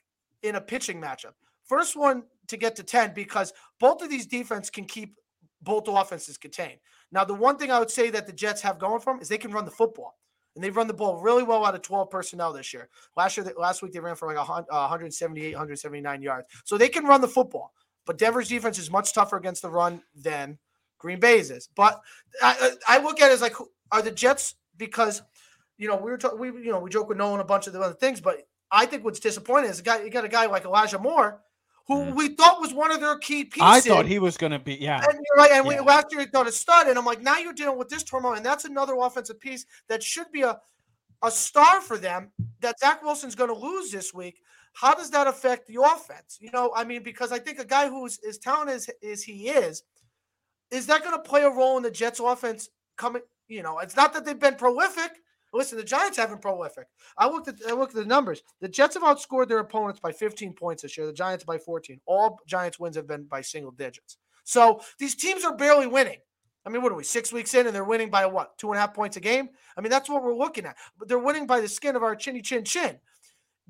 [0.43, 1.33] in a pitching matchup.
[1.65, 5.15] First one to get to 10 because both of these defense can keep
[5.63, 6.79] both offenses contained.
[7.13, 9.29] Now, the one thing I would say that the Jets have going for them is
[9.29, 10.17] they can run the football.
[10.55, 12.89] And they've run the ball really well out of 12 personnel this year.
[13.17, 16.49] Last year, last week they ran for like uh, 178, 179 yards.
[16.65, 17.73] So they can run the football.
[18.07, 20.59] But Denver's defense is much tougher against the run than
[20.99, 21.69] Green Bay's is.
[21.77, 22.01] But
[22.43, 23.55] I I look at it as like,
[23.93, 25.23] are the Jets because
[25.77, 27.73] you know we were talking, we you know we joke with Nolan a bunch of
[27.73, 28.38] the other things, but
[28.71, 31.43] I think what's disappointing is a guy you got a guy like Elijah Moore,
[31.87, 32.14] who Mhm.
[32.14, 33.62] we thought was one of their key pieces.
[33.62, 35.03] I thought he was going to be yeah.
[35.03, 35.53] And you're right.
[35.53, 35.81] And we, Yeah.
[35.81, 36.87] last year, he thought a stud.
[36.87, 38.35] And I'm like, now you're dealing with this turmoil.
[38.35, 40.61] And that's another offensive piece that should be a,
[41.23, 44.38] a star for them that Zach Wilson's going to lose this week.
[44.75, 46.37] How does that affect the offense?
[46.41, 49.49] You know, I mean, because I think a guy who's as talented as, as he
[49.49, 49.83] is,
[50.71, 53.23] is that going to play a role in the Jets offense coming?
[53.49, 55.11] You know, it's not that they've been prolific.
[55.53, 56.87] Listen, the Giants have been prolific.
[57.17, 58.43] I looked at I looked at the numbers.
[58.61, 61.07] The Jets have outscored their opponents by 15 points this year.
[61.07, 62.01] The Giants by 14.
[62.07, 64.19] All Giants wins have been by single digits.
[64.45, 66.19] So these teams are barely winning.
[66.67, 68.77] I mean, what are we six weeks in and they're winning by what two and
[68.77, 69.49] a half points a game?
[69.77, 70.77] I mean, that's what we're looking at.
[70.99, 72.99] But they're winning by the skin of our chinny chin chin.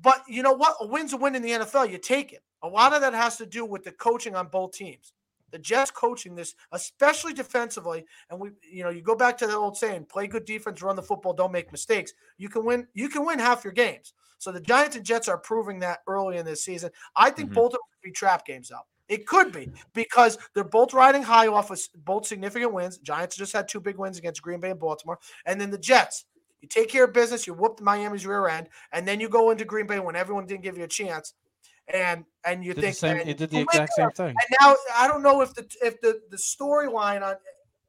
[0.01, 0.75] But you know what?
[0.81, 1.89] A win's a win in the NFL.
[1.89, 2.43] You take it.
[2.61, 5.13] A lot of that has to do with the coaching on both teams.
[5.51, 9.55] The Jets coaching this, especially defensively, and we, you know, you go back to the
[9.55, 12.13] old saying: play good defense, run the football, don't make mistakes.
[12.37, 12.87] You can win.
[12.93, 14.13] You can win half your games.
[14.37, 16.91] So the Giants and Jets are proving that early in this season.
[17.15, 17.55] I think Mhm.
[17.55, 18.87] both of them could be trap games though.
[19.09, 22.99] It could be because they're both riding high off of both significant wins.
[22.99, 26.25] Giants just had two big wins against Green Bay and Baltimore, and then the Jets.
[26.61, 29.65] You take care of business, you whoop Miami's rear end, and then you go into
[29.65, 31.33] Green Bay when everyone didn't give you a chance,
[31.93, 34.29] and and you Did think same, it did the exact same thing.
[34.29, 37.35] And now I don't know if the if the the storyline on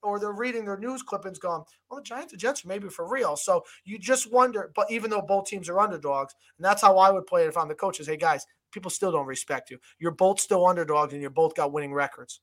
[0.02, 3.36] or they're reading their news clippings going, well, the Giants and Jets maybe for real.
[3.36, 7.10] So you just wonder, but even though both teams are underdogs, and that's how I
[7.10, 8.06] would play it if I'm the coaches.
[8.06, 9.78] hey guys, people still don't respect you.
[9.98, 12.40] You're both still underdogs and you're both got winning records.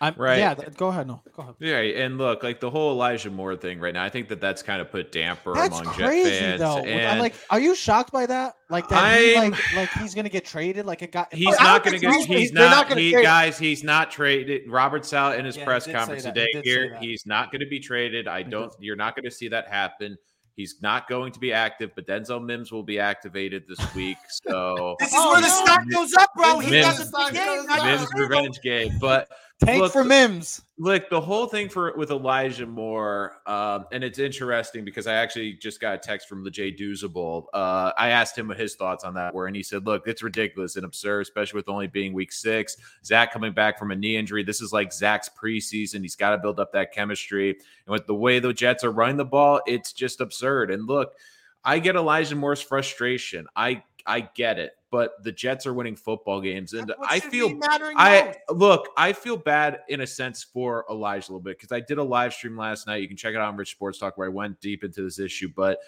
[0.00, 0.38] I'm, Right.
[0.38, 1.06] Yeah, go ahead.
[1.08, 1.54] No, go ahead.
[1.58, 4.62] Yeah, and look, like the whole Elijah Moore thing right now, I think that that's
[4.62, 6.60] kind of put damper That's among crazy Jet fans.
[6.60, 6.78] though.
[6.78, 8.54] I'm And like, are you shocked by that?
[8.70, 9.18] Like that?
[9.20, 10.86] He, like, like he's gonna get traded?
[10.86, 11.26] Like a guy?
[11.32, 12.14] he's I don't going to get.
[12.14, 12.88] he's- He's not not.
[12.88, 14.70] gonna He guys, he's not traded.
[14.70, 17.80] Robert Saleh in his Yeah, press conference today He here, he's not going to be
[17.80, 18.28] traded.
[18.28, 18.72] I did don't.
[18.78, 20.16] You're not going to see that happen.
[20.54, 24.16] He's not going to be active, but Denzel Mims will be activated this week.
[24.44, 25.64] So This is Oh, where the oh, no.
[25.64, 26.58] stock goes up, bro.
[26.58, 27.46] He Mims- doesn't game.
[27.58, 28.98] Mims I Mims revenge game.
[29.00, 29.28] But
[29.64, 30.62] Tank Look, for Mims.
[30.78, 35.54] Look, the whole thing for with Elijah Moore, um, and it's interesting because I actually
[35.54, 37.46] just got a text from Lejay Doozable.
[37.52, 40.22] Uh, I asked him what his thoughts on that were, and he said, "Look, it's
[40.22, 42.76] ridiculous and absurd, especially with only being week six.
[43.04, 44.44] Zach coming back from a knee injury.
[44.44, 46.02] This is like Zach's preseason.
[46.02, 49.16] He's got to build up that chemistry, and with the way the Jets are running
[49.16, 50.70] the ball, it's just absurd.
[50.70, 51.14] And look,
[51.64, 53.48] I get Elijah Moore's frustration.
[53.56, 58.34] I I get it, but the Jets are winning football games, and I feel I
[58.48, 58.58] most.
[58.58, 61.98] look, I feel bad in a sense for Elijah a little bit because I did
[61.98, 63.02] a live stream last night.
[63.02, 65.18] You can check it out on Rich Sports Talk where I went deep into this
[65.18, 65.50] issue.
[65.54, 65.78] But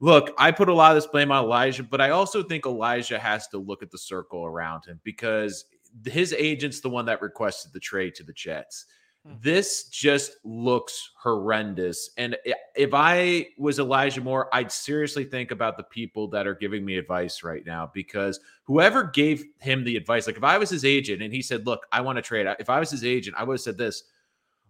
[0.00, 3.18] look, I put a lot of this blame on Elijah, but I also think Elijah
[3.18, 5.66] has to look at the circle around him because
[6.06, 8.86] his agent's the one that requested the trade to the Jets.
[9.26, 9.34] Hmm.
[9.42, 12.10] This just looks horrendous.
[12.16, 12.36] And
[12.74, 16.96] if I was Elijah Moore, I'd seriously think about the people that are giving me
[16.96, 21.22] advice right now because whoever gave him the advice, like if I was his agent
[21.22, 23.54] and he said, Look, I want to trade, if I was his agent, I would
[23.54, 24.04] have said this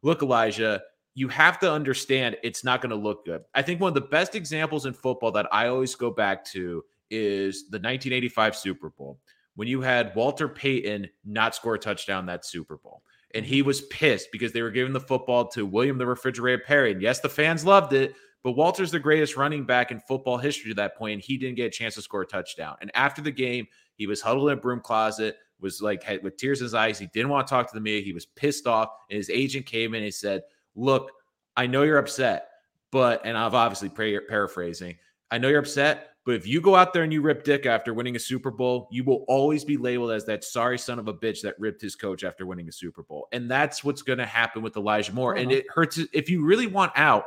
[0.03, 0.83] Look, Elijah,
[1.15, 3.43] you have to understand it's not going to look good.
[3.55, 6.85] I think one of the best examples in football that I always go back to
[7.11, 9.19] is the 1985 Super Bowl
[9.57, 13.03] when you had Walter Payton not score a touchdown that Super Bowl.
[13.35, 13.55] And mm-hmm.
[13.55, 16.93] he was pissed because they were giving the football to William the Refrigerator Perry.
[16.93, 20.71] And yes, the fans loved it, but Walter's the greatest running back in football history
[20.71, 22.77] to that point, and he didn't get a chance to score a touchdown.
[22.81, 23.66] And after the game,
[23.97, 26.99] he was huddled in a broom closet, was like had, with tears in his eyes.
[26.99, 28.03] He didn't want to talk to the media.
[28.03, 28.88] He was pissed off.
[29.11, 30.43] And his agent came in and he said,
[30.75, 31.11] Look,
[31.57, 32.49] I know you're upset,
[32.90, 34.97] but, and I've obviously par- paraphrasing,
[35.31, 37.93] I know you're upset, but if you go out there and you rip dick after
[37.93, 41.12] winning a Super Bowl, you will always be labeled as that sorry son of a
[41.12, 43.27] bitch that ripped his coach after winning a Super Bowl.
[43.33, 45.35] And that's what's going to happen with Elijah Moore.
[45.35, 45.59] And Uh-huh.
[45.59, 45.99] it hurts.
[46.12, 47.25] If you really want out,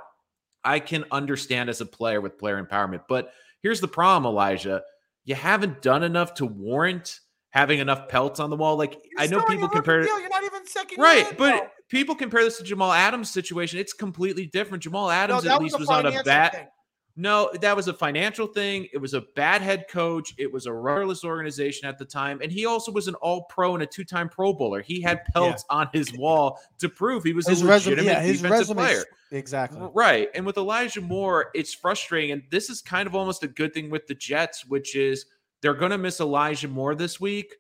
[0.64, 3.02] I can understand as a player with player empowerment.
[3.10, 4.82] But here's the problem, Elijah.
[5.26, 8.78] You haven't done enough to warrant having enough pelts on the wall.
[8.78, 10.06] Like You're I know people compare it.
[10.08, 11.68] You're not even second Right, but though.
[11.90, 13.80] people compare this to Jamal Adams' situation.
[13.80, 14.82] It's completely different.
[14.82, 16.54] Jamal Adams that at least a was on a bat.
[16.54, 16.68] thing.
[17.16, 18.88] No, that was a financial thing.
[18.92, 20.34] It was a bad head coach.
[20.40, 22.40] It was a rudderless organization at the time.
[22.42, 24.82] And he also was an all pro and a two time Pro Bowler.
[24.82, 28.22] He had pelts on his wall to prove he was His a resume, legitimate yeah,
[28.22, 28.78] his defensive resume.
[28.78, 29.04] player.
[29.32, 29.88] Exactly.
[29.94, 30.30] Right.
[30.34, 32.32] And with Elijah Moore, it's frustrating.
[32.32, 35.28] And this is kind of almost a good thing with the Jets, which is
[35.62, 37.54] they're going to miss Elijah Moore this week.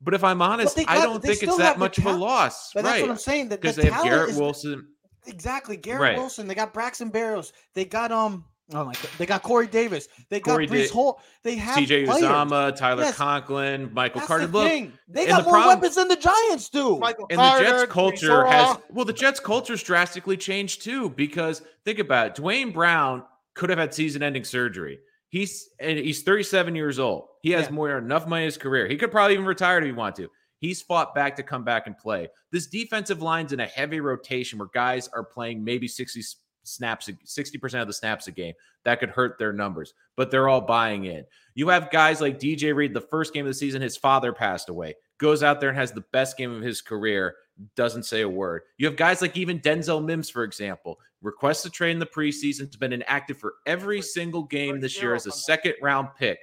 [0.00, 2.72] But if I'm honest, I don't think it's that much of a loss.
[2.72, 3.50] But that's what I'm saying.
[3.50, 4.88] That Because the they have Garrett Wilson.
[5.26, 5.76] Exactly.
[5.76, 6.16] Garrett Right.
[6.16, 6.48] Wilson.
[6.48, 7.52] They got Braxton Berrios.
[7.74, 8.46] They got um.
[8.72, 9.08] Oh my god.
[9.18, 10.08] They got Corey Davis.
[10.28, 11.20] They got Corey Breece Da- Hall.
[11.42, 12.22] They have CJ players.
[12.24, 13.16] Uzomah, Tyler Yes.
[13.16, 14.46] Conklin, Michael That's Carter.
[14.46, 14.92] the Look, thing.
[15.08, 16.98] They got the more problem- weapons than the Giants do.
[16.98, 21.10] Michael and Carter, the Jets culture has well, the Jets culture's drastically changed too.
[21.10, 25.00] Because think about it, Duane Brown could have had season-ending surgery.
[25.30, 27.26] He's and he's 37 years old.
[27.42, 27.70] He has Yeah.
[27.72, 28.86] more enough money in his career.
[28.88, 30.28] He could probably even retire if he want to.
[30.58, 32.28] He's fought back to come back and play.
[32.52, 37.08] This defensive line's in a heavy rotation where guys are playing maybe 60 s- snaps,
[37.08, 38.54] 60% of the snaps a game.
[38.84, 41.24] That could hurt their numbers, but they're all buying in.
[41.54, 44.68] You have guys like DJ Reed, the first game of the season, his father passed
[44.68, 47.34] away, goes out there and has the best game of his career,
[47.76, 48.62] doesn't say a word.
[48.78, 52.60] You have guys like even Denzel Mims, for example, requests a trade in the preseason,
[52.60, 56.38] has been inactive for every single game this year as a second round pick.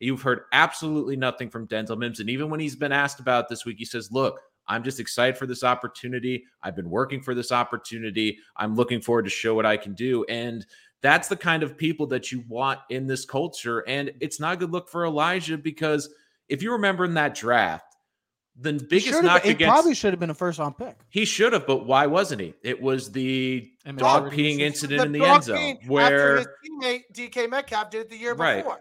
[0.00, 2.20] You've heard absolutely nothing from Denzel Mims.
[2.20, 5.36] And even when he's been asked about this week, he says, Look, I'm just excited
[5.38, 6.44] for this opportunity.
[6.62, 8.38] I've been working for this opportunity.
[8.56, 10.24] I'm looking forward to show what I can do.
[10.28, 10.66] And
[11.02, 13.80] that's the kind of people that you want in this culture.
[13.88, 16.08] And it's not a good look for Elijah because
[16.48, 17.84] if you remember in that draft,
[18.58, 20.96] the He biggest should've knock against probably should have been a first round pick.
[21.10, 22.54] he should have, but why wasn't he?
[22.62, 27.90] It was the dog peeing incident in the end zone where his teammate DK Metcalf
[27.90, 28.64] did it the year Right.
[28.64, 28.80] before.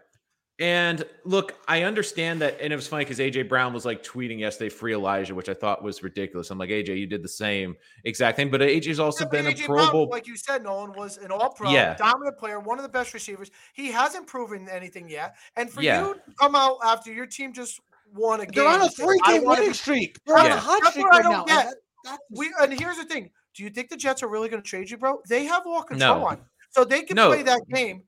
[0.58, 4.40] And look, I understand that, and it was funny because AJ Brown was like tweeting
[4.40, 6.50] yesterday, "Free Elijah," which I thought was ridiculous.
[6.50, 9.48] I'm like, AJ, you did the same exact thing, but AJ's also Yeah, but been
[9.48, 10.08] a Pro Brown, Bowl.
[10.10, 11.96] like you said, Nolan was an All-Pro, Yeah.
[11.96, 13.52] dominant player, one of the best receivers.
[13.74, 15.36] He hasn't proven anything yet.
[15.58, 16.08] And for Yeah.
[16.08, 17.82] you to come out after your team just
[18.14, 20.18] won a game, They're on a and three game winning be-" streak.
[20.26, 21.44] They're on a hot That's streak what I right don't now.
[21.64, 21.66] get.
[21.66, 24.62] And that- We and here's the thing: Do you think the Jets are really going
[24.62, 25.22] to trade you, bro?
[25.28, 26.26] They have all control No.
[26.28, 26.44] on, you.
[26.70, 27.28] so they can No.
[27.30, 28.04] play that game.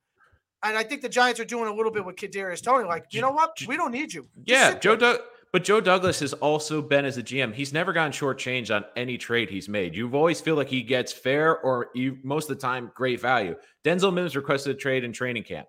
[0.64, 2.86] And I think the Giants are doing a little bit with Kadarius Toney.
[2.86, 3.58] Like, you know what?
[3.68, 4.28] We don't need you.
[4.44, 4.96] Just Yeah, Joe.
[4.96, 5.20] Doug,
[5.54, 7.54] but Joe Douglas has also been as a GM.
[7.54, 9.96] He's never gotten shortchanged on any trade he's made.
[9.96, 13.56] You've always feel like he gets fair or you most of the time great value.
[13.84, 15.68] Denzel Mims requested a trade in training camp.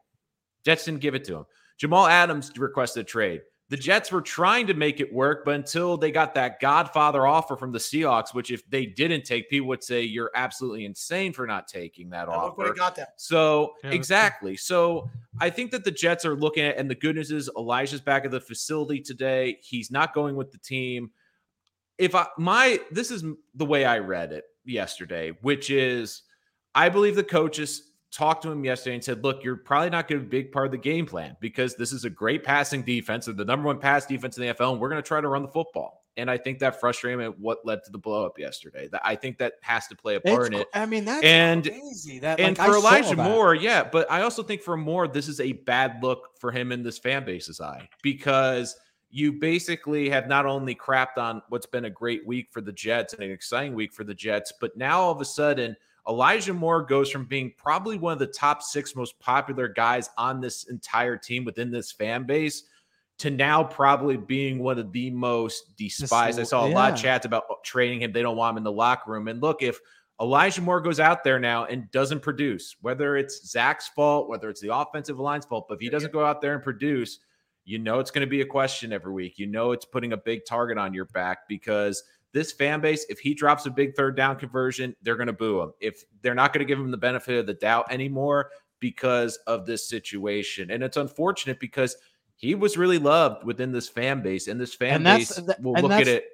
[0.65, 1.45] Jets didn't give it to him.
[1.79, 3.43] Jamal Adams requested a trade.
[3.71, 7.55] The Jets were trying to make it work, but until they got that Godfather offer
[7.55, 11.47] from the Seahawks, which if they didn't take, people would say you're absolutely insane for
[11.47, 12.77] not taking that And look where offer.
[12.77, 13.21] got that.
[13.21, 13.97] So Yeah, that's true.
[13.97, 14.57] exactly.
[14.57, 18.01] So I think that the Jets are looking at, and the good news is Elijah's
[18.01, 19.59] back at the facility today.
[19.63, 21.11] He's not going with the team.
[21.99, 23.23] if I my this is
[23.55, 26.23] the way I read it yesterday, which is
[26.75, 30.21] I believe the coaches talked to him yesterday and said, "Look, you're probably not going
[30.23, 32.83] to be a big part of the game plan because this is a great passing
[32.83, 35.21] defense, or the number one pass defense in the NFL, and we're going to try
[35.21, 37.35] to run the football." And I think that frustrated him.
[37.39, 38.89] What led to the blow up yesterday?
[38.91, 40.69] That I think that has to play a part It's in it.
[40.75, 42.19] I mean, that's And- crazy.
[42.19, 43.15] That And like, for saw Elijah.
[43.17, 46.73] Moore, yeah, but I also think for Moore, this is a bad look for him
[46.73, 48.77] in this fan base's eye because
[49.11, 53.13] you basically have not only crapped on what's been a great week for the Jets
[53.15, 55.77] and an exciting week for the Jets, but now all of a sudden,
[56.09, 60.41] Elijah Moore goes from being probably one of the top six most popular guys on
[60.41, 62.65] this entire team within this fan base
[63.19, 66.41] to now probably being one of the most despised.
[66.41, 68.13] I saw a lot of chats about trading him.
[68.13, 69.29] They don't want him in the locker room.
[69.29, 69.81] And look, if
[70.21, 74.61] Elijah Moore goes out there now and doesn't produce, whether it's Zach's fault, whether it's
[74.61, 77.19] the offensive line's fault, but if he doesn't go out there and produce,
[77.65, 79.39] you know it's going to be a question every week.
[79.39, 83.19] You know it's putting a big target on your back because this fan base, if
[83.19, 85.73] he drops a big third down conversion, they're going to boo him.
[85.81, 89.67] If they're not going to give him the benefit of the doubt anymore because of
[89.67, 90.71] this situation.
[90.71, 91.97] And it's unfortunate because
[92.37, 95.61] he was really loved within this fan base, and this fan And that's- base that-
[95.63, 96.27] will and look at it.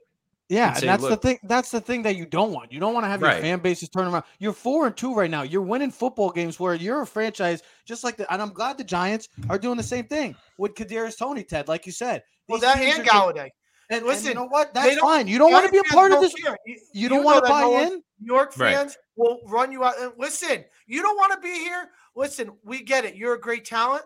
[0.50, 1.38] Yeah, and and say, that's the thing.
[1.44, 2.70] That's the thing that you don't want.
[2.70, 3.36] You don't want to have Right.
[3.36, 4.24] your fan bases turn around.
[4.38, 5.40] You're four and two right now.
[5.40, 8.30] You're winning football games where you're a franchise, just like the.
[8.30, 11.86] And I'm glad the Giants are doing the same thing with Kadarius Toney, Ted, like
[11.86, 12.24] you said.
[12.46, 13.42] Well, These that teams and are- Golladay.
[13.44, 13.50] And,
[13.90, 14.72] and listen, you know what?
[14.74, 15.28] That's fine.
[15.28, 16.34] You don't want to be a part of this.
[16.34, 16.56] care.
[16.66, 18.02] You, You don't want to buy no in.
[18.20, 18.74] New York Right.
[18.76, 19.98] fans will run you out.
[20.00, 21.90] And listen, you don't want to be here.
[22.16, 23.16] Listen, we get it.
[23.16, 24.04] You're a great talent.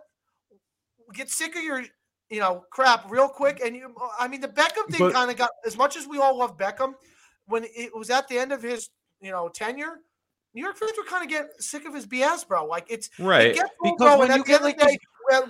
[1.13, 1.85] Get sick of your,
[2.31, 3.61] you know, crap real quick.
[3.65, 6.37] And you, I mean, the Beckham thing kind of got as much as we all
[6.39, 6.95] love Beckham.
[7.47, 10.01] When it was at the end of his, you know, tenure,
[10.55, 12.67] New York fans were kind of getting sick of his BS, bro.
[12.67, 13.55] Like it's it Right.
[13.55, 14.99] gets Because when you get like day, well,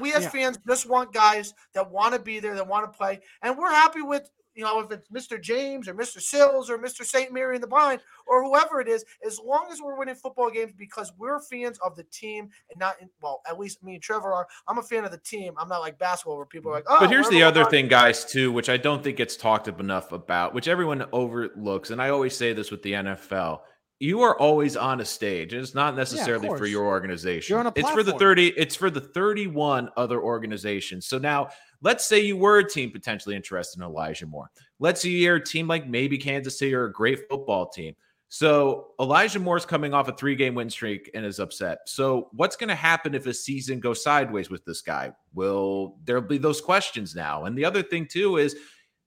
[0.01, 0.31] we as Yeah.
[0.31, 3.71] fans just want guys that want to be there, that want to play, and we're
[3.71, 5.41] happy with you know if it's Mr.
[5.41, 6.21] James or Mr.
[6.21, 7.05] Sills or Mr.
[7.05, 7.33] St.
[7.33, 10.73] Mary in the Blind or whoever it is, as long as we're winning football games
[10.77, 14.33] because we're fans of the team and not in, well, at least me and Trevor
[14.33, 14.49] are.
[14.67, 15.55] I'm a fan of the team.
[15.59, 16.99] I'm not like basketball where people are like, oh.
[16.99, 20.55] but here's the other thing, guys, too, which I don't think gets talked enough about,
[20.55, 21.91] which everyone overlooks.
[21.91, 23.61] And I always say this with the NFL.
[24.01, 27.53] You are always on a stage, and it's not necessarily for your organization.
[27.53, 31.07] You're on a it's for the 30, it's for the 31 other organizations.
[31.07, 31.49] So now
[31.83, 34.51] let's say you were a team potentially interested in Elijah Moore.
[34.79, 37.97] Let's say you're a team like maybe Kansas City or a great football team.
[38.29, 41.79] So Elijah Moore's coming off a three-game win streak and is upset.
[41.87, 45.13] So what's going to happen if a season goes sideways with this guy?
[45.35, 47.47] Will there'll be those questions now?
[47.47, 48.55] And the other thing too is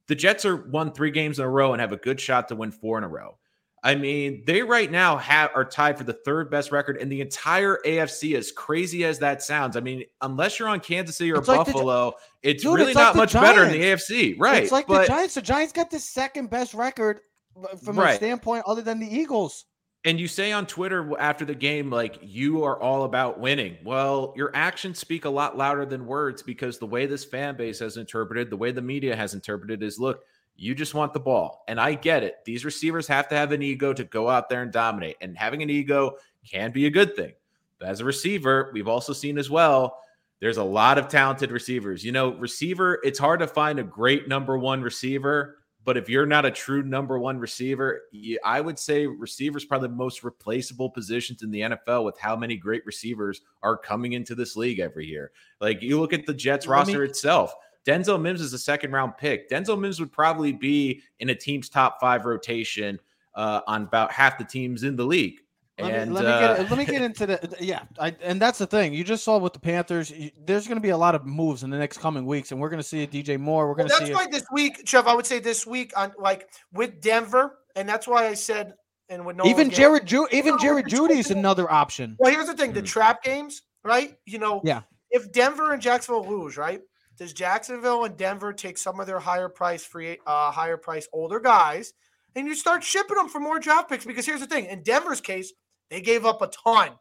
[0.08, 2.56] the Jets are won three games in a row and have a good shot to
[2.56, 3.38] win four in a row.
[3.84, 7.20] I mean, they right now have are tied for the third best record in the
[7.20, 8.38] entire AFC.
[8.38, 11.66] As crazy as that sounds, I mean, unless you're on Kansas City or It's like
[11.66, 12.14] the Buffalo,
[12.44, 14.62] it's Dude, really it's not the much better in the AFC, right?
[14.62, 15.34] It's like but, the Giants.
[15.34, 17.22] The Giants got the second best record
[17.58, 19.66] uh, from a standpoint, other than the Eagles.
[20.04, 23.78] and you say on Twitter after the game, like you are all about winning.
[23.84, 27.80] Well, your actions speak a lot louder than words because the way this fan base
[27.80, 30.24] has interpreted, the way the media has interpreted is look,
[30.62, 31.64] you just want the ball.
[31.68, 32.46] And I get it.
[32.46, 35.18] These receivers have to have an ego to go out there and dominate.
[35.20, 37.34] And having an ego can be a good thing.
[37.80, 39.98] But as a receiver, we've also seen as well,
[40.40, 42.04] there's a lot of talented receivers.
[42.04, 45.58] You know, receiver, it's hard to find a great number one receiver.
[45.84, 48.04] But if you're not a true number one receiver,
[48.46, 52.56] I would say receivers probably the most replaceable positions in the NFL with how many
[52.56, 55.32] great receivers are coming into this league every year.
[55.60, 57.56] Like you look at the Jets roster itself.
[57.86, 59.50] Denzel Mims is a second round pick.
[59.50, 63.00] Denzel Mims would probably be in a team's top five rotation
[63.36, 65.40] uh, on about half the teams in the league.
[65.80, 68.40] Let And me, let, me uh, get, let me get into the yeah, I, and
[68.40, 68.94] that's the thing.
[68.94, 70.12] You just saw with the Panthers.
[70.12, 72.62] you- There's going to be a lot of moves in the next coming weeks, and
[72.62, 73.68] we're going to see a DJ Moore.
[73.68, 74.14] We're going to that's see.
[74.14, 78.08] why this week, Trev, I would say this week on like with Denver, and that's
[78.08, 78.76] why I said
[79.10, 82.16] and with A, no even Jared, Ju- even Jared it's Jeudy is another option.
[82.20, 82.88] Well, here's the thing: the Mhm.
[82.88, 84.16] trap games, right?
[84.26, 84.82] You know, Yeah.
[85.10, 86.82] If Denver and Jacksonville lose, right?
[87.22, 91.40] Does Jacksonville and Denver take some of their higher price free, uh, higher price older
[91.40, 91.94] guys,
[92.36, 94.06] and you start shipping them for more draft picks?
[94.06, 95.54] Because here's the thing: in Denver's case,
[95.92, 96.94] they gave up a ton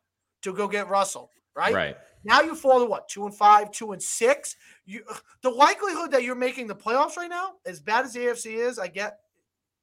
[0.42, 1.72] to go get Russell, right?
[1.72, 1.96] right.
[2.22, 4.56] Now you fall to what two and five, two and six.
[4.84, 5.04] You
[5.40, 8.78] the likelihood that you're making the playoffs right now, as bad as the AFC is,
[8.78, 9.20] I get.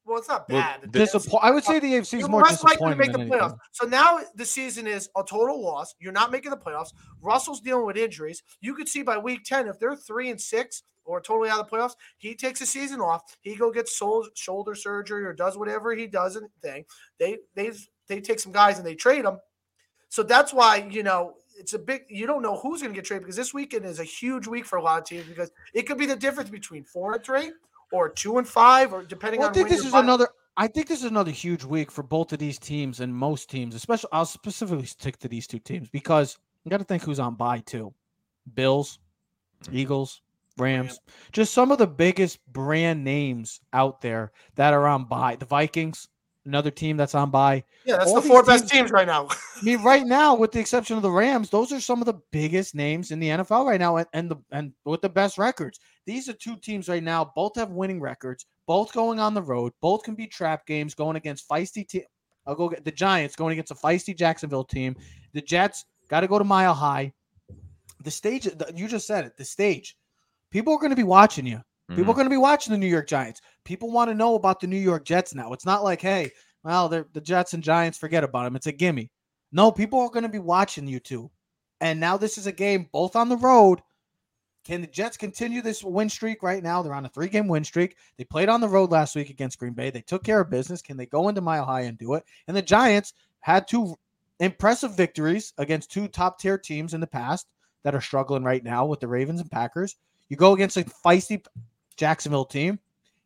[0.07, 0.83] Well, it's not bad.
[0.83, 1.43] The Disappoint.
[1.43, 3.41] I would say the AFC is more less likely to make the playoffs.
[3.41, 3.59] anything.
[3.73, 5.93] So now the season is a total loss.
[5.99, 6.93] You're not making the playoffs.
[7.21, 8.41] Russell's dealing with injuries.
[8.61, 11.69] You could see by week 10, if they're three and six or totally out of
[11.69, 13.35] the playoffs, he takes a season off.
[13.41, 16.85] He go gets sol- shoulder surgery or does whatever he does and thing.
[17.19, 17.71] They they
[18.07, 19.39] they take some guys and they trade them.
[20.07, 23.23] So that's why, you know, it's a big you don't know who's gonna get traded
[23.23, 25.97] because this weekend is a huge week for a lot of teams because it could
[25.97, 27.51] be the difference between four and three
[27.91, 30.27] or two and five, or depending Well, I think this is another.
[30.59, 33.75] I think this is another huge week for both of these teams and most teams,
[33.75, 34.09] especially.
[34.11, 37.59] I'll specifically stick to these two teams because you got to think who's on bye
[37.59, 37.93] too.
[38.55, 38.99] Bills,
[39.71, 40.21] Eagles,
[40.57, 40.99] Rams,
[41.31, 45.35] just some of the biggest brand names out there that are on bye.
[45.35, 46.07] The Vikings,
[46.45, 47.63] another team that's on bye.
[47.85, 49.27] Yeah, that's all the four best teams- teams right now.
[49.61, 52.19] I mean, right now, with the exception of the Rams, those are some of the
[52.31, 55.79] biggest names in the NFL right now, and, and the and with the best records.
[56.07, 57.31] These are two teams right now.
[57.35, 58.45] Both have winning records.
[58.65, 59.73] Both going on the road.
[59.81, 62.03] Both can be trap games going against feisty team.
[62.47, 64.95] I'll go get the Giants going against a feisty Jacksonville team.
[65.33, 67.11] The Jets got to go to Mile High.
[68.03, 69.35] The stage, the- you just said it.
[69.37, 69.97] The stage.
[70.49, 71.61] People are going to be watching you.
[71.89, 72.09] People Mhm.
[72.09, 73.41] are going to be watching the New York Giants.
[73.65, 75.51] People want to know about the New York Jets now.
[75.53, 76.31] It's not like, hey,
[76.63, 78.55] well, they're the Jets and Giants, forget about them.
[78.55, 79.09] It's a gimme.
[79.51, 81.29] No, people are going to be watching you two.
[81.81, 83.81] And now this is a game both on the road.
[84.67, 86.81] Can the Jets continue this win streak right now?
[86.81, 87.95] They're on a three game win streak.
[88.17, 89.89] They played on the road last week against Green Bay.
[89.89, 90.81] They took care of business.
[90.81, 92.25] Can they go into Mile High and do it?
[92.49, 93.95] And the Giants had two
[94.41, 97.47] impressive victories against two top tier teams in the past
[97.83, 99.95] that are struggling right now with the Ravens and Packers.
[100.27, 101.45] You go against a feisty
[101.95, 102.77] Jacksonville team.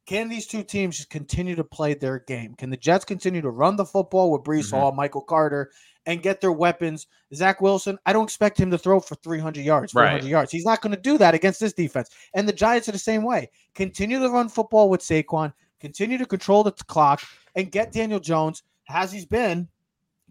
[0.06, 2.56] Can these two teams just continue to play their game?
[2.56, 4.72] Can the Jets continue to run the football with Breece Mhm.
[4.72, 5.72] Hall, Michael Carter,
[6.06, 7.08] and get their weapons?
[7.34, 10.30] Zach Wilson, I don't expect him to throw for 300 yards, 400 Right.
[10.30, 10.52] yards.
[10.52, 12.10] He's not going to do that against this defense.
[12.34, 13.52] And the Giants are the same way.
[13.76, 17.22] Continue to run football with Saquon, continue to control the clock,
[17.56, 19.68] and get Daniel Jones, as he's been,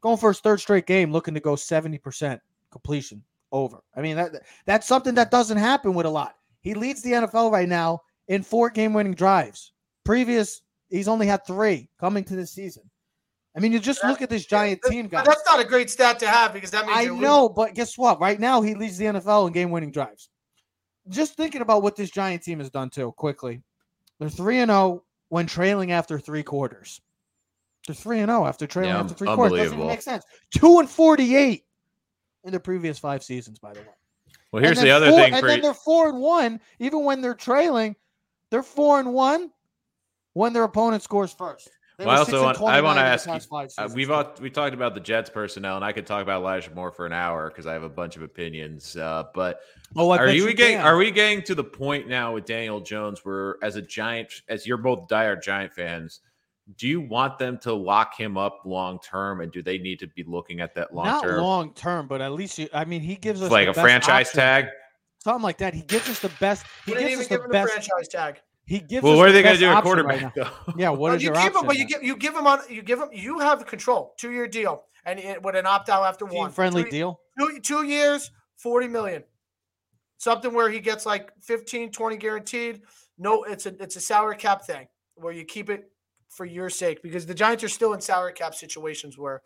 [0.01, 2.41] going for his third straight game, looking to go 70%
[2.71, 3.79] completion over.
[3.97, 6.37] I mean, that that's something that doesn't happen with a lot.
[6.61, 9.73] He leads the NFL right now in four game winning drives.
[10.05, 12.85] Previous, he's only had three coming to this season.
[13.57, 15.27] I mean, you just look at this giant team, But guys.
[15.27, 17.23] that's not a great stat to have because that means I you're losing.
[17.27, 18.21] know, but guess what?
[18.21, 20.29] Right now, he leads the NFL in game winning drives.
[21.09, 23.61] Just thinking about what this giant team has done too, quickly.
[24.21, 27.01] They're 3 and 0 when trailing after three quarters.
[27.87, 29.59] They're 3 and 0 after trailing Yeah, after three quarters.
[29.59, 30.25] Doesn't even make sense.
[30.57, 31.65] 2 and 48
[32.45, 33.87] in the previous five seasons, by the way.
[34.53, 35.63] Well, here's the other four- thing And for then you.
[35.63, 37.97] they're four and one, even when they're trailing.
[38.51, 39.51] They're four and one
[40.33, 41.69] when their opponent scores first.
[41.99, 43.39] They Well, I also want- I wanna ask you,
[43.77, 46.75] Uh, we've all, we talked about the Jets personnel, and I could talk about Elijah
[46.75, 48.97] Moore for an hour because I have a bunch of opinions.
[48.97, 49.61] Uh, but
[49.97, 52.81] oh, I are bet you, getting are we getting to the point now with Daniel
[52.81, 56.21] Jones where, as a Giant, as you're both diehard Giant fans,
[56.79, 60.07] do you want them to lock him up long term, and do they need to
[60.07, 61.37] be looking at that long term?
[61.37, 64.29] not long term, but at least you, I mean, he gives us like a franchise
[64.29, 64.41] option.
[64.41, 64.67] tag?
[65.23, 65.75] Something like that.
[65.75, 66.67] He gives us the best.
[66.87, 67.73] He gives us the him best.
[67.73, 68.41] franchise tag.
[68.67, 69.03] He gives.
[69.03, 70.37] Well, us what are they going to do at option right quarterback?
[70.37, 70.51] now.
[70.67, 70.75] though?
[70.77, 71.61] Yeah, what Well, is you your keep option?
[71.61, 74.15] him, but you give you give him on you give him you have the control
[74.19, 77.21] two year deal and it, with an opt out after one Team-friendly two, deal.
[77.39, 79.25] two, two years 40 million
[80.19, 82.83] something where he gets like 15 20 guaranteed
[83.19, 85.91] no it's a it's a salary cap thing where you keep it
[86.31, 89.43] for your sake because the giants are still in salary cap situations where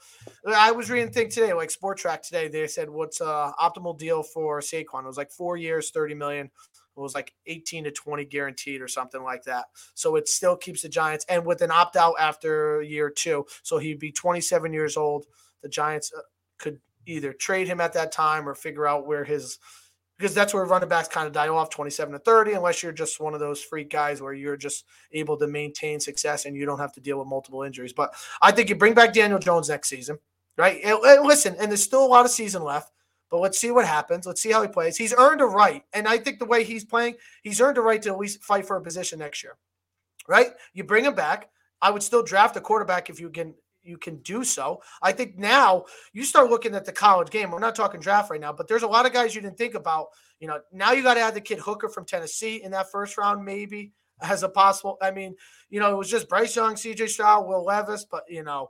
[0.54, 4.22] i was reading thing today like sport track today they said what's uh optimal deal
[4.22, 5.04] for Saquon?
[5.04, 6.46] It was like four years 30 million.
[6.46, 9.66] It was like 18 to 20 guaranteed or something like that.
[9.94, 13.98] So it still keeps the giants and with an opt-out after year two so he'd
[13.98, 15.26] be 27 years old.
[15.62, 16.20] The giants uh,
[16.58, 19.58] could either trade him at that time or figure out where his
[20.18, 23.20] because that's where running backs kind of die off 27 to 30 unless you're just
[23.20, 26.78] one of those freak guys where you're just able to maintain success and you don't
[26.78, 27.92] have to deal with multiple injuries.
[27.92, 30.18] But i think you bring back daniel jones next season
[30.56, 30.80] right?
[30.84, 32.92] And, and listen and there's still a lot of season left
[33.30, 34.26] but let's see what happens.
[34.26, 34.96] Let's see how he plays.
[34.96, 38.00] He's earned a right and i think the way he's playing he's earned a right
[38.02, 39.56] to at least fight for a position next year
[40.28, 40.48] right?
[40.72, 41.50] You bring him back.
[41.82, 43.54] I would still draft a quarterback if you can
[43.84, 44.82] you can do so.
[45.02, 47.50] I think now you start looking at the college game.
[47.50, 49.74] We're not talking draft right now, but there's a lot of guys you didn't think
[49.74, 50.06] about.
[50.40, 53.16] You know, now you got to add the kid Hooker from Tennessee in that first
[53.18, 54.96] round, maybe as a possible.
[55.02, 55.34] I mean,
[55.70, 58.68] you know, it was just Bryce Young, CJ Stroud, Will Levis, but you know,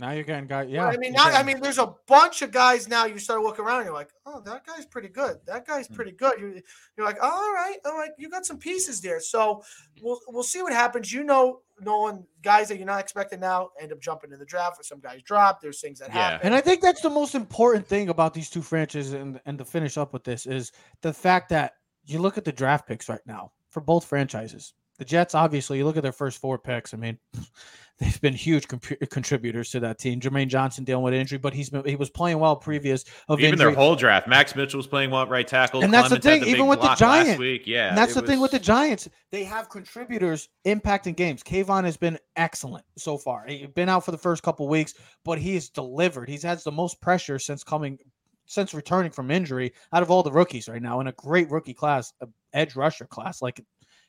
[0.00, 0.62] Now you're getting guy.
[0.62, 3.04] Yeah, I mean, now, I mean, there's a bunch of guys now.
[3.04, 5.36] You start looking around, you're like, oh, that guy's pretty good.
[5.46, 5.94] That guy's Hmm.
[5.94, 6.40] pretty good.
[6.40, 6.54] You're,
[6.96, 9.20] you're like, oh, all right, all right, you got some pieces there.
[9.20, 9.62] So
[10.02, 11.12] we'll we'll see what happens.
[11.12, 14.80] You know, knowing guys that you're not expecting now end up jumping in the draft,
[14.80, 15.60] or some guys drop.
[15.60, 16.30] There's things that Yeah.
[16.30, 16.46] happen.
[16.46, 19.66] And I think that's the most important thing about these two franchises, and and to
[19.66, 20.72] finish up with this is
[21.02, 21.74] the fact that
[22.06, 24.72] you look at the draft picks right now for both franchises.
[25.00, 26.92] The Jets, obviously, you look at their first four picks.
[26.92, 27.18] I mean,
[27.98, 30.20] they've been huge compu- contributors to that team.
[30.20, 33.54] Jermaine Johnson dealing with injury, but he's been he was playing well previous of Even
[33.54, 33.72] injury.
[33.72, 35.82] their whole draft, Max Mitchell was playing well right tackle.
[35.82, 38.50] And that's the thing, big even with the Giants, yeah, And that's the thing with
[38.50, 39.08] the Giants.
[39.32, 41.42] They have contributors impacting games.
[41.42, 43.46] Kayvon has been excellent so far.
[43.48, 44.92] He's been out for the first couple weeks,
[45.24, 46.28] but he has delivered.
[46.28, 47.98] He's had the most pressure since coming
[48.44, 51.72] since returning from injury out of all the rookies right now in a great rookie
[51.72, 53.40] class, a edge rusher class.
[53.40, 53.64] Like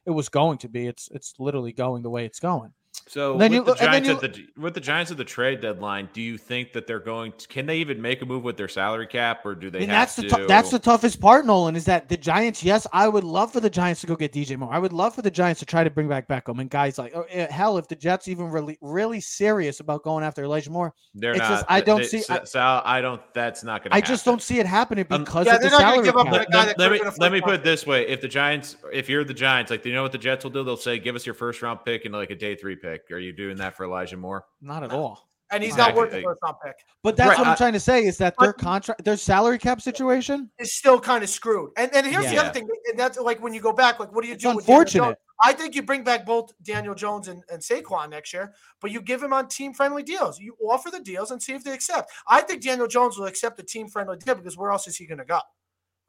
[0.06, 0.88] it was going to be.
[0.88, 2.74] It's it's literally going the way it's going.
[3.08, 5.18] So then with you the look- then Giants you at the with the Giants at
[5.18, 7.34] the trade deadline, do you think that they're going?
[7.38, 9.80] To, can they even make a move with their salary cap, or do they?
[9.80, 12.64] and have that's the to, that's the toughest part, Nolan, is that the Giants.
[12.64, 14.74] Yes, I would love for the Giants to go get DJ Moore.
[14.74, 17.12] I would love for the Giants to try to bring back Beckham and guys like
[17.14, 17.78] oh, eh, hell.
[17.78, 21.50] If the Jets even really really serious about going after Elijah Moore, They're it's not.
[21.50, 23.22] just- I don't they- see- Sa- I- Sal, I don't.
[23.34, 23.98] That's not going to.
[23.98, 26.06] I just don't see it happening Um, because yeah, of the they're not gonna salary
[26.06, 26.34] give up cap.
[26.34, 28.08] on a Let, guy let- that let could've me let me put it this way:
[28.08, 30.52] if the Giants, if you're the Giants, like, do you know what the Jets will
[30.52, 30.64] do?
[30.64, 33.19] They'll say, "Give us your first round pick and like a day three pick." Are
[33.19, 34.45] you doing that for Elijah Moore?
[34.61, 35.27] Not at all.
[35.53, 35.93] and he's Exactly.
[35.93, 36.75] not worth the first round pick.
[37.03, 39.82] But that's Right, what I'm trying to say is that their contract, their salary cap
[39.82, 40.49] situation.
[40.59, 41.71] Is still kind of screwed.
[41.77, 44.21] And and here's the other thing, and that's like when you go back, like what
[44.21, 44.55] do you It's do?
[44.55, 45.17] with unfortunate.
[45.43, 49.01] I think you bring back both Daniel Jones and, and Saquon next year, but you
[49.01, 50.39] give him on team friendly deals.
[50.39, 52.11] You offer the deals and see if they accept.
[52.27, 55.05] I think Daniel Jones will accept the team friendly deal because where else is he
[55.07, 55.39] going to go?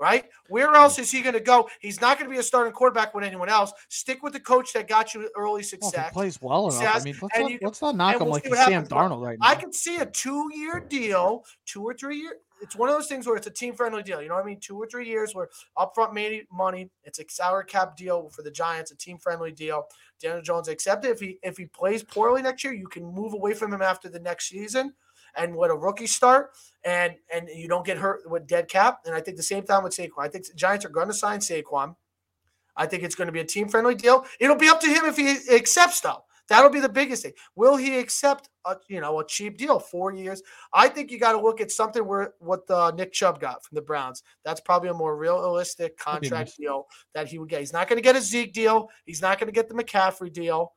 [0.03, 0.25] Right?
[0.49, 1.69] Where else is he going to go?
[1.81, 3.73] He's not going to be a starting quarterback with anyone else.
[3.89, 6.13] Stick with the coach that got you early Well, he success.
[6.13, 8.85] plays well enough, I mean, let's not, you- let's not knock him we'll like Sam
[8.85, 9.47] Darnold right now.
[9.47, 12.39] I can see a two year deal, two or three year.
[12.61, 14.21] It's one of those things where it's a team friendly deal.
[14.21, 14.59] You know what I mean?
[14.59, 15.49] Two or three years where
[15.79, 16.13] upfront
[16.51, 16.91] money.
[17.05, 19.87] It's a salary cap deal for the Giants, a team friendly deal.
[20.21, 21.11] Daniel Jones accept it.
[21.13, 24.09] If he if he plays poorly next year, you can move away from him after
[24.09, 24.95] the next season
[25.37, 26.51] and let a rookie start
[26.85, 29.01] and and you don't get hurt with dead cap.
[29.05, 30.11] And I think the same time with Saquon.
[30.19, 31.95] I think the Giants are going to sign Saquon.
[32.77, 34.25] I think it's going to be a team friendly deal.
[34.41, 36.25] It'll be up to him if he accepts though.
[36.49, 37.33] That'll be the biggest thing.
[37.55, 40.43] Will he accept a you know a cheap deal, four years?
[40.73, 43.77] I think you got to look at something where what uh, Nick Chubb got from
[43.77, 44.23] the Browns.
[44.45, 46.57] That's probably a more realistic contract nice.
[46.57, 47.61] deal that he would get.
[47.61, 48.91] He's not going to get a Zeke deal.
[49.07, 50.73] He's not going to get the McCaffrey deal.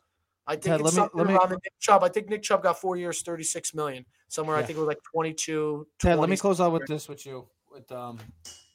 [0.47, 2.03] I think Ted, it's me- something me- the Nick Chubb.
[2.03, 4.55] I think Nick Chubb got four years, thirty six million somewhere.
[4.57, 5.87] I think it was like 22.
[5.99, 7.47] Ted, let me close out with this with you.
[7.71, 8.19] With um,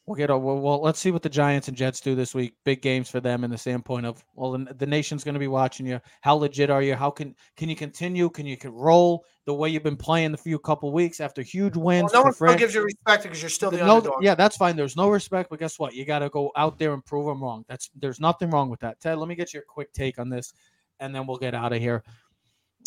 [0.07, 0.55] we'll get over.
[0.57, 2.55] Well, let's see what the Giants and Jets do this week.
[2.65, 5.47] Big games for them in the standpoint of well, the, the nation's going to be
[5.49, 6.01] watching you.
[6.23, 6.97] How legit are you?
[6.97, 8.29] How can can you continue?
[8.31, 11.77] Can you can roll the way you've been playing the few couple weeks after huge
[11.77, 12.13] Well, wins?
[12.13, 14.23] no for one still gives you respect because you're still the no, underdog.
[14.23, 14.77] yeah, that's fine.
[14.77, 15.95] There's no respect, but guess what?
[15.95, 17.65] You got to go out there and prove them wrong.
[17.69, 19.01] That's there's nothing wrong with that.
[19.01, 20.53] Ted, let me get your quick take on this,
[21.01, 22.03] and then we'll get out of here.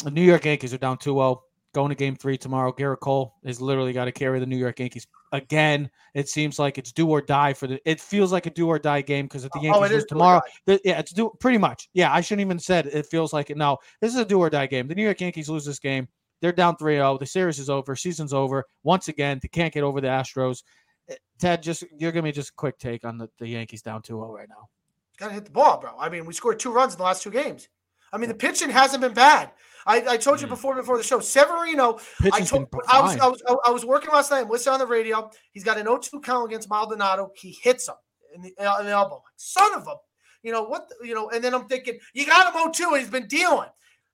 [0.04, 1.40] The New York Yankees are down 2-0,
[1.74, 2.72] going to Game Three tomorrow.
[2.72, 5.90] Gerrit Cole has literally got to carry the New York Yankees again.
[6.14, 7.80] It seems like it's do or die for the.
[7.90, 10.04] It feels like a do or die game because if the Yankees Oh, lose is
[10.04, 11.90] do or tomorrow, the- yeah, it's do pretty much.
[11.94, 13.58] Yeah, I shouldn't even said it feels like it.
[13.58, 14.88] No, this is a do or die game.
[14.88, 16.08] The New York Yankees lose this game.
[16.42, 17.20] They're down 3-0.
[17.20, 17.96] The series is over.
[17.96, 18.66] Season's over.
[18.84, 20.64] Once again, they can't get over the Astros.
[21.10, 24.02] Eh, Ted, just you're giving me just a quick take on the, the Yankees down
[24.02, 24.68] 2-0 right now.
[25.18, 25.92] got to hit the ball, bro.
[25.98, 27.70] I mean, we scored two runs in the last two games.
[28.14, 29.52] I mean, the pitching hasn't been bad.
[29.86, 30.52] I, I told you Mhm.
[30.52, 32.00] before before the show, Severino.
[32.32, 33.12] I told I was.
[33.20, 34.42] I was I was working last night.
[34.42, 35.30] I'm listening on the radio.
[35.52, 37.32] He's got an 0-2 count against Maldonado.
[37.36, 37.96] He hits him
[38.34, 38.50] in the,
[38.80, 39.16] in the elbow.
[39.16, 39.96] Like, Son of a,
[40.42, 40.88] you know what?
[40.88, 43.70] the- You know, and then I'm thinking, you got him 0-2, and he's been dealing.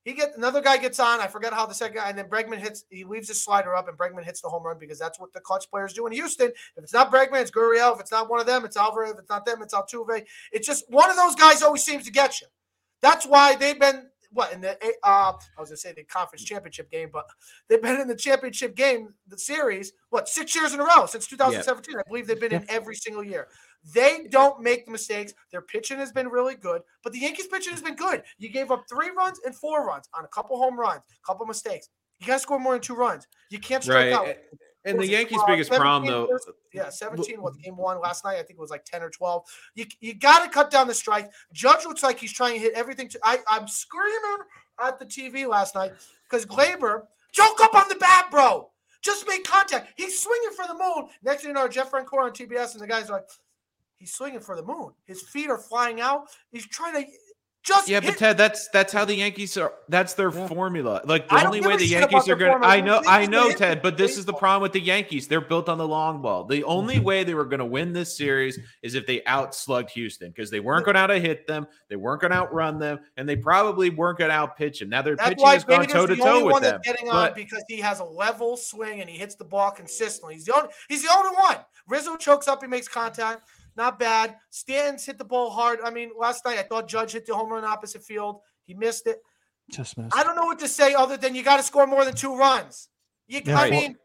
[0.06, 1.20] He get another guy gets on.
[1.20, 2.86] I forget how the second guy, and then Bregman hits.
[2.89, 5.41] He leaves his slider up, and Bregman hits the home run because that's what the
[5.41, 6.47] clutch players do in Houston.
[6.47, 7.93] If it's not Bregman, it's Gurriel.
[7.93, 9.12] If it's not one of them, it's Alvarez.
[9.12, 10.26] If it's not them, it's Altuve.
[10.52, 12.47] It's just one of those guys always seems to get you.
[13.02, 16.91] That's why they've been what in the uh, I was gonna say the conference championship
[16.91, 17.26] game, but
[17.68, 21.26] they've been in the championship game, the series, what six years in a row since
[21.28, 21.95] 2017.
[21.97, 23.47] I believe they've been in every single year.
[23.93, 25.34] They don't make the mistakes.
[25.52, 28.24] Their pitching has been really good, but the Yankees pitching has been good.
[28.38, 31.89] You gave up three runs and four runs on a couple home runs, couple mistakes.
[32.20, 33.26] You got to score more than two runs.
[33.50, 34.14] You can't strike Right.
[34.14, 34.36] out.
[34.86, 38.36] And the Yankees' uh, biggest problem, though, versus- yeah, 17 was game one last night.
[38.36, 39.44] I think it was like 10 or 12.
[39.76, 41.32] You you got to cut down the strike.
[41.52, 43.10] Judge looks like he's trying to hit everything.
[43.10, 44.38] To, I, I'm screaming
[44.82, 45.92] at the TV last night
[46.24, 48.70] because Gleyber, choke up on the bat, bro.
[49.02, 49.94] Just make contact.
[49.96, 51.10] He's swinging for the moon.
[51.24, 53.30] Next thing you know, Jeff Francoeur on TBS, and the guy's are like,
[53.98, 54.92] he's swinging for the moon.
[55.06, 56.28] His feet are flying out.
[56.52, 57.10] He's trying to
[57.70, 59.74] just Yeah, but Ted, that's that's how the Yankees are.
[59.88, 60.47] That's their Yeah.
[60.47, 61.01] formula.
[61.05, 62.61] Like the only way the Yankees are going.
[62.61, 62.67] to.
[62.67, 63.82] I know, I know, hit Ted.
[63.82, 65.28] But this is the problem with the Yankees.
[65.28, 66.43] They're built on the long ball.
[66.43, 67.03] The only mm-hmm.
[67.03, 70.59] way they were going to win this series is if they outslugged Houston because they
[70.59, 73.89] weren't going to out hit them, they weren't going to outrun them, and they probably
[73.89, 74.89] weren't going to outpitch them.
[74.89, 76.82] Now their That's pitching why has gone toe to toe with them.
[76.84, 80.36] getting on because he has a level swing and he hits the ball consistently.
[80.36, 81.57] He's the only he's the only one.
[81.88, 83.49] Rizzo chokes up, he makes contact.
[83.80, 84.36] Not bad.
[84.50, 85.80] Stanton's hit the ball hard.
[85.86, 88.42] I mean, last night I thought Judge hit the home run opposite field.
[88.66, 89.20] He missed it.
[89.72, 90.14] Just missed.
[90.18, 92.36] I don't know what to say other than you got to score more than two
[92.36, 92.90] runs.
[93.30, 93.96] You, Yeah, I well- mean,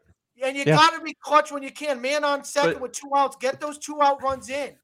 [0.41, 0.77] and you Yeah.
[0.77, 1.99] got to be clutch when you can.
[2.01, 3.35] Man on second But- with two outs.
[3.35, 4.77] Get those two out runs in.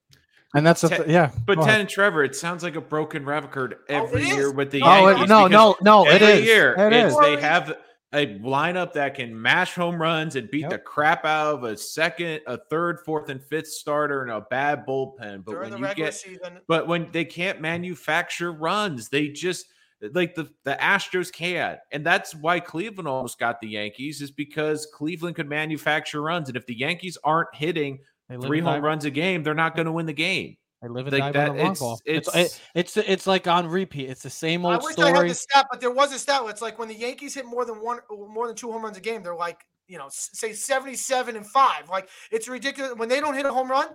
[0.53, 1.31] And that's a th- yeah.
[1.45, 1.71] but go ahead.
[1.71, 4.81] Ted and Trevor, it sounds like a broken record Oh, every it year with the
[4.81, 5.23] oh, No, Oh Yankees.
[5.23, 6.09] it, no, because no, no!
[6.11, 6.45] it every is.
[6.45, 7.13] Year, it is.
[7.13, 7.19] is.
[7.21, 7.77] they have
[8.13, 10.69] a lineup that can mash home runs and beat Yep.
[10.69, 14.85] the crap out of a second, a third, fourth, and fifth starter and a bad
[14.85, 15.45] bullpen.
[15.45, 19.67] But During when the you get season, but when they can't manufacture runs, they just
[20.13, 24.87] like the the Astros can't, and that's why Cleveland almost got the Yankees is because
[24.93, 27.99] Cleveland could manufacture runs, and if the Yankees aren't hitting
[28.41, 30.57] three home runs a game, they're not going to win the game.
[30.81, 31.99] They live and Like die by the long it's ball.
[32.05, 34.09] it's, It's, it- it's it's like on repeat.
[34.09, 35.29] It's the same old I old wish I had story.
[35.29, 36.41] the stat, but there was a stat.
[36.47, 39.01] It's like when the Yankees hit more than one, more than two home runs a
[39.01, 41.87] game, they're like, you know, say seventy-seven and five.
[41.89, 43.87] Like it's ridiculous when they don't hit a home run.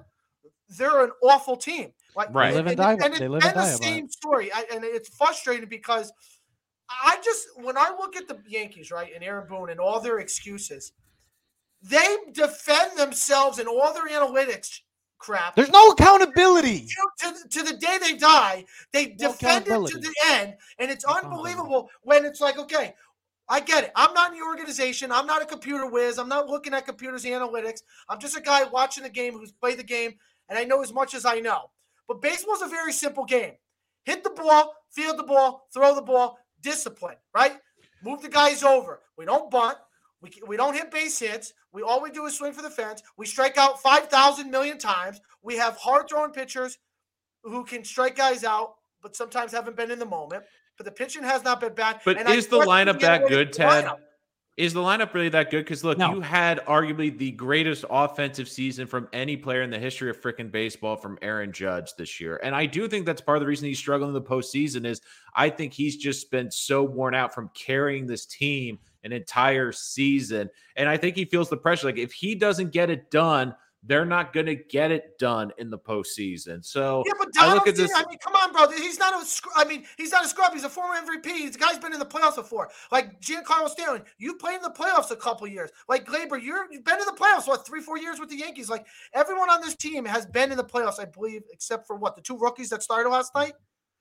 [0.78, 1.92] They're an awful team.
[2.14, 2.50] Like Right.
[2.50, 4.52] They live and and, die- and they live been and the die about same story,
[4.52, 6.12] I, and it's frustrating because
[6.88, 10.18] I just when I look at the Yankees, right, and Aaron Boone and all their
[10.20, 10.92] excuses,
[11.82, 14.80] they defend themselves and all their analytics
[15.18, 16.86] crap There's no accountability.
[17.20, 21.04] to, to, the day they die, they No defend it to the end, and it's
[21.04, 22.94] unbelievable when it's like, okay,
[23.48, 23.92] I get it.
[23.94, 25.12] I'm not in the organization.
[25.12, 26.18] I'm not a computer whiz.
[26.18, 27.82] I'm not looking at computers analytics.
[28.08, 30.14] I'm just a guy watching the game who's played the game,
[30.48, 31.70] and I know as much as I know.
[32.08, 33.52] But baseball's a very simple game:
[34.04, 37.16] hit the ball, field the ball, throw the ball, discipline.
[37.34, 37.56] Right?
[38.02, 39.00] Move the guys over.
[39.16, 39.78] We don't bunt.
[40.22, 41.52] We, we don't hit base hits.
[41.72, 43.02] We all we do is swing for the fence.
[43.16, 45.20] We strike out 5,000 million times.
[45.42, 46.78] We have hard throwing pitchers
[47.42, 50.44] who can strike guys out, but sometimes haven't been in the moment.
[50.76, 52.00] But the pitching has not been bad.
[52.04, 53.84] But And I is the lineup that good, of Ted?
[53.84, 53.98] lineup.
[54.56, 55.64] Is the lineup really that good?
[55.64, 56.14] Because look, No.
[56.14, 60.50] you had arguably the greatest offensive season from any player in the history of freaking
[60.50, 62.40] baseball from Aaron Judge this year.
[62.42, 65.02] And I do think that's part of the reason he's struggling in the postseason is
[65.34, 70.50] I think he's just been so worn out from carrying this team an entire season.
[70.74, 71.86] And I think he feels the pressure.
[71.86, 73.54] Like if he doesn't get it done,
[73.84, 76.64] they're not going to get it done in the postseason.
[76.64, 77.92] So Yeah, but I look Donaldson, at this.
[77.94, 78.68] I mean, come on, bro.
[78.76, 79.24] He's not a.
[79.54, 80.52] I mean, he's not a scrub.
[80.52, 81.52] He's a former MVP.
[81.52, 82.68] The guy's been in the playoffs before.
[82.90, 85.70] Like Giancarlo Stanton, you played in the playoffs a couple years.
[85.88, 88.68] Like Gleyber, you're, you've been in the playoffs what three, four years with the Yankees.
[88.68, 92.16] Like everyone on this team has been in the playoffs, I believe, except for what
[92.16, 93.52] the two rookies that started last night.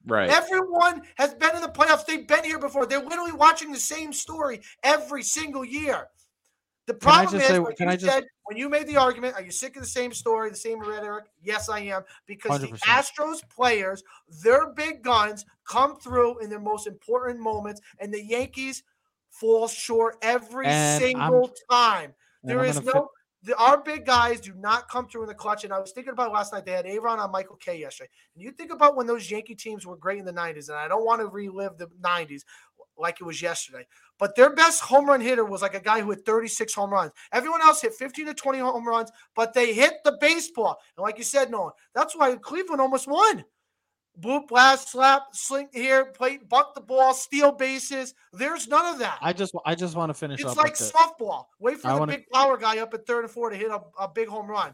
[0.06, 0.30] Right.
[0.30, 2.06] Everyone has been in the playoffs.
[2.06, 2.86] They've been here before.
[2.86, 6.08] They're literally watching the same story every single year.
[6.88, 9.42] The problem is, say- can you I just- said, when you made the argument, are
[9.42, 11.26] you sick of the same story, the same rhetoric?
[11.42, 12.04] Yes, I am.
[12.28, 12.82] Because the 100%.
[12.84, 14.04] Astros players,
[14.44, 18.84] their big guns, come through in their most important moments, and the Yankees
[19.32, 22.14] fall short every And single time.
[22.44, 23.10] And There I'm is no.
[23.46, 25.64] The, our big guys do not come through in the clutch.
[25.64, 26.66] And I was thinking about last night.
[26.66, 28.10] They had Aaron on Michael Kay yesterday.
[28.34, 30.70] And you think about when those Yankee teams were great in the 90s.
[30.70, 32.42] And I don't want to relive the 90s
[32.98, 33.86] like it was yesterday.
[34.18, 37.12] But their best home run hitter was like a guy who had 36 home runs.
[37.32, 40.78] Everyone else hit 15 to 20 home runs, but they hit the baseball.
[40.98, 43.46] And like you said, Nolan, that's why Cleveland almost won.
[44.22, 48.14] Boop, blast, slap, sling here, plate, bunt the ball, steal bases.
[48.32, 49.18] There's none of that.
[49.22, 50.92] I just I just want to finish It's up like with this.
[50.92, 51.46] softball.
[51.60, 53.70] Wait for I the wanna- big power guy up at third and four to hit
[53.72, 54.74] a, a big home run.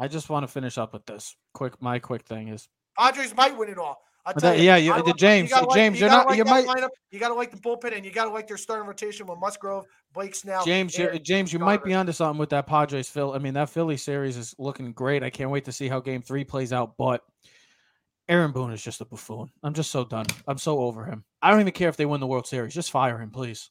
[0.00, 1.34] I just want to finish up with this.
[1.54, 4.00] Quick, my quick thing is Padres might win it all.
[4.24, 6.18] I But tell that- you, yeah, you- the love- James- like- James, you you're gotta
[6.24, 6.90] not- like you might- lineup.
[7.10, 9.38] You got to like the bullpen, and you got to like their starting rotation with
[9.40, 10.64] Musgrove, Blake Snell.
[10.64, 10.96] James.
[10.98, 13.32] you're- James, you might be onto something with that Padres Phil.
[13.32, 15.22] I mean, that Philly series is looking great.
[15.24, 16.96] I can't wait to see how Game Three plays out.
[16.98, 17.22] But
[18.28, 19.50] Aaron Boone is just a buffoon.
[19.62, 20.26] I'm just so done.
[20.46, 21.24] I'm so over him.
[21.40, 22.74] I don't even care if they win the World Series.
[22.74, 23.70] Just fire him, please.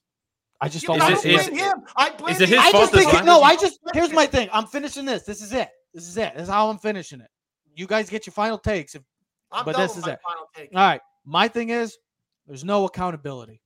[0.60, 1.84] I just don't but I want it- to don't see blame him.
[1.96, 3.42] I blame is it his I fault just think long no.
[3.42, 4.50] I just here's my thing.
[4.52, 5.24] I'm finishing this.
[5.24, 5.70] This is it.
[5.94, 6.34] This is it.
[6.34, 7.30] This is how I'm finishing it.
[7.76, 8.96] You guys get your final takes.
[8.96, 9.04] If,
[9.52, 10.20] I'm but this is my it.
[10.28, 10.70] final take.
[10.74, 11.96] all right, my thing is
[12.48, 13.62] there's no accountability.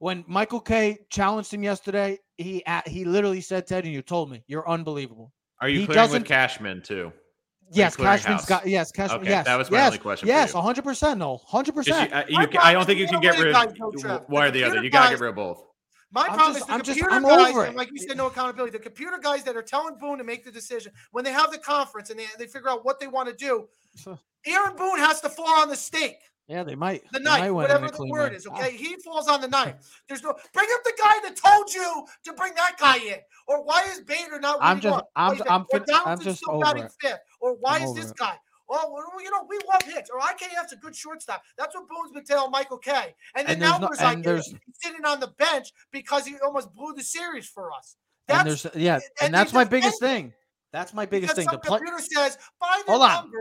[0.00, 4.28] When Michael Kay challenged him yesterday, he a- he literally said, "Ted, and you told
[4.30, 7.12] me you're unbelievable." Are you he clearing doesn't- with Cashman too?
[7.70, 9.20] Yes, Cashman's got yes, Cashman.
[9.20, 11.18] Okay, yes, that was my yes, only question for Yes, 100 percent.
[11.18, 12.12] No, 100 Just you- percent.
[12.12, 13.74] uh, My you ca- I don't think you can get rid of guys,
[14.28, 14.82] one or The the other.
[14.82, 15.64] You gotta get rid of both.
[16.10, 17.98] My I'm problem just- is the I'm just- computer I'm guys, over and like you
[17.98, 18.72] said, no accountability.
[18.78, 21.58] The computer guys that are telling Boone to make the decision when they have the
[21.58, 23.68] conference and they, they figure out what they want to do.
[24.46, 26.16] Aaron Boone has to fall on the stake.
[26.48, 27.04] Yeah, they might.
[27.12, 28.46] the knife, win in a whatever the word is.
[28.50, 30.00] Ah, Okay, he falls on the knife.
[30.08, 33.62] There's no bring up the guy that told you to bring that guy in, or
[33.64, 34.56] why is Bader not?
[34.60, 35.04] I'm just-?
[35.14, 36.92] I'm- I'm or fin- I'm just still over batting it.
[37.00, 38.16] fifth, or why I'm is this it.
[38.16, 38.34] guy?
[38.70, 41.42] Oh, well, you know, we love hits, or IKF's a good shortstop.
[41.56, 43.14] That's what Boone's been telling Michael Kay.
[43.34, 46.74] And then And now no- there's like there's- sitting on the bench because he almost
[46.74, 47.96] blew the series for us.
[48.28, 50.06] and That's there's yeah, and and that's my biggest it.
[50.06, 50.34] thing.
[50.72, 51.50] That's my biggest because thing.
[51.50, 53.32] some The play, computer says by the Hold on.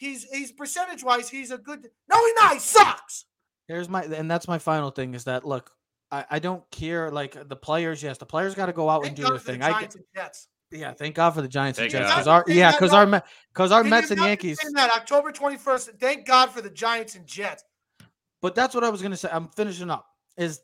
[0.00, 1.88] Numbers, he's he's percentage wise, he's a good.
[2.10, 2.52] No, he's not.
[2.54, 3.24] He sucks.
[3.66, 5.70] Here's my and that's my final thing is that look,
[6.10, 8.02] I, I don't care like the players.
[8.02, 9.62] Yes, the players got to go out and do God their for the thing.
[9.62, 10.48] I Giants and Jets.
[10.70, 13.22] yeah, thank God for the Giants and Jets because our yeah because our
[13.52, 14.58] because our Mets and Yankees.
[14.60, 15.90] saying That October twenty first.
[16.00, 17.64] Thank God for the Giants and Jets.
[18.40, 19.28] But that's what I was gonna say.
[19.30, 20.06] I'm finishing up.
[20.36, 20.60] Is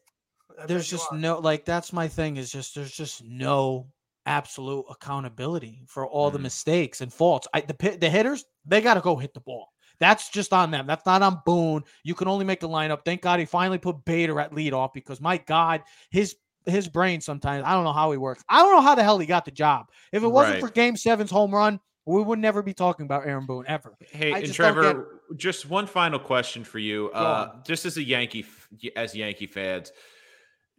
[0.60, 3.88] I there's just no like that's my thing is just there's just no
[4.26, 6.42] absolute accountability for all the Mm.
[6.42, 7.46] mistakes and faults.
[7.54, 9.72] I the the hitters they got to go hit the ball.
[10.00, 10.86] That's just on them.
[10.86, 11.84] That's not on Boone.
[12.02, 13.04] You can only make the lineup.
[13.04, 17.64] Thank God he finally put Bader at leadoff because my God, his his brain sometimes
[17.66, 18.42] I don't know how he works.
[18.48, 19.86] I don't know how the hell he got the job.
[20.12, 20.60] If it wasn't Right.
[20.60, 23.94] for Game Seven's home run, we would never be talking about Aaron Boone ever.
[24.00, 27.10] Hey, I and just Trevor, just one final question for you.
[27.12, 28.44] Uh, just as a Yankee,
[28.96, 29.92] as Yankee fans,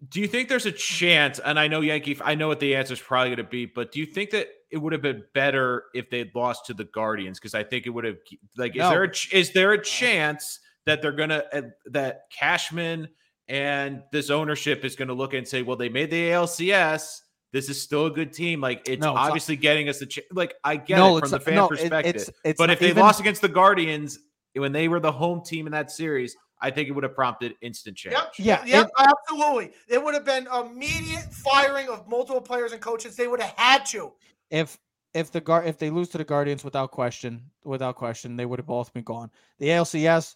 [0.10, 1.40] do you think there's a chance?
[1.40, 3.92] And I know Yankee, I know what the answer is probably going to be, but
[3.92, 7.40] do you think that it would have been better if they'd lost to the Guardians?
[7.40, 8.18] Because I think it would have.
[8.58, 8.90] Like, is No.
[8.90, 13.08] there a is there a chance that they're gonna uh, that Cashman
[13.48, 17.22] and this ownership is going to look and say, well, they made the ALCS.
[17.54, 18.60] This is still a good team.
[18.60, 21.22] Like it's No, it's not- obviously getting us a ch- like I get no, it
[21.22, 22.16] from the fan no, it- perspective.
[22.16, 24.20] it's, it's But not if they even- lost against the Guardians
[24.56, 27.56] when they were the home team in that series, I think it would have prompted
[27.62, 28.14] instant change.
[28.14, 28.34] Yep.
[28.38, 28.86] Yeah, Yep.
[28.88, 29.74] it- absolutely.
[29.88, 33.16] It would have been immediate firing of multiple players and coaches.
[33.16, 34.14] They would have had to.
[34.50, 34.78] if
[35.14, 38.60] if the guard if they lose to the Guardians without question, without question, they would
[38.60, 39.32] have both been gone.
[39.60, 40.36] The ALCS,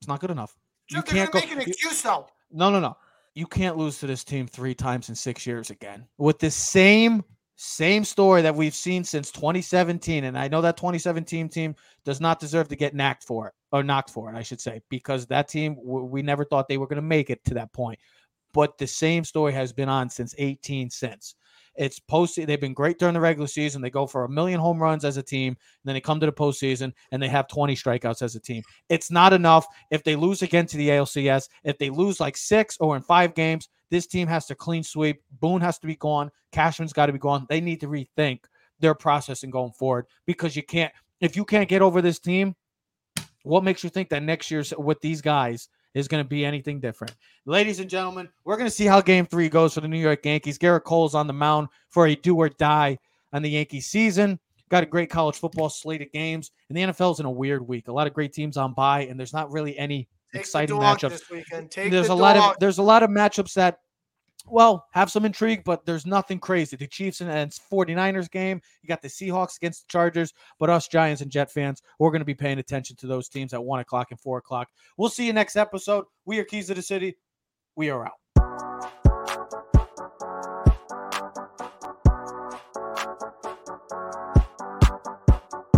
[0.00, 0.54] it's not good enough.
[0.90, 1.38] You They're gonna can't go.
[1.40, 2.28] make an you- excuse though.
[2.50, 2.96] no, no, no.
[3.34, 7.24] You can't lose to this team three times in six years again with the same
[7.62, 10.24] same story that we've seen since 2017.
[10.24, 13.82] And I know that 2017 team does not deserve to get knocked for it or
[13.82, 16.96] knocked for it, I should say, because that team we never thought they were going
[16.96, 17.98] to make it to that point.
[18.54, 21.34] But the same story has been on since 18 since.
[21.76, 22.36] It's post.
[22.36, 23.82] They've been great during the regular season.
[23.82, 25.54] They go for a million home runs as a team.
[25.84, 28.62] Then they come to the postseason and they have 20 strikeouts as a team.
[28.88, 31.50] It's not enough if they lose again to the ALCS.
[31.64, 35.22] If they lose like six or in five games, this team has to clean sweep.
[35.40, 36.30] Boone has to be gone.
[36.52, 37.46] Cashman's got to be gone.
[37.48, 38.40] They need to rethink
[38.78, 40.92] their process and going forward because you can't.
[41.20, 42.56] If you can't get over this team,
[43.42, 46.80] what makes you think that next year's with these guys is going to be anything
[46.80, 47.14] different?
[47.44, 50.24] Ladies and gentlemen, we're going to see how game three goes for the New York
[50.24, 50.58] Yankees.
[50.58, 52.98] Gerrit Cole's on the mound for a do or die
[53.32, 54.38] on the Yankee season.
[54.70, 57.88] Got a great college football slate of games, and the NFL's in a weird week.
[57.88, 61.10] A lot of great teams on by, and there's not really any exciting the matchups.
[61.10, 61.70] this weekend.
[61.70, 63.78] Take There's the a lot of there's a lot of matchups that
[64.46, 66.76] well have some intrigue, but there's nothing crazy.
[66.76, 70.88] The Chiefs and, and 49ers game, you got the Seahawks against the Chargers, but us
[70.88, 73.80] Giants and Jet fans, we're going to be paying attention to those teams at one
[73.80, 74.68] o'clock and four o'clock.
[74.96, 76.04] We'll see you next episode.
[76.24, 77.16] We are Keys to the City.
[77.76, 78.12] We are out.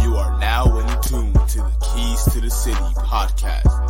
[0.01, 3.82] You are now in tune to the Keys to the City podcast.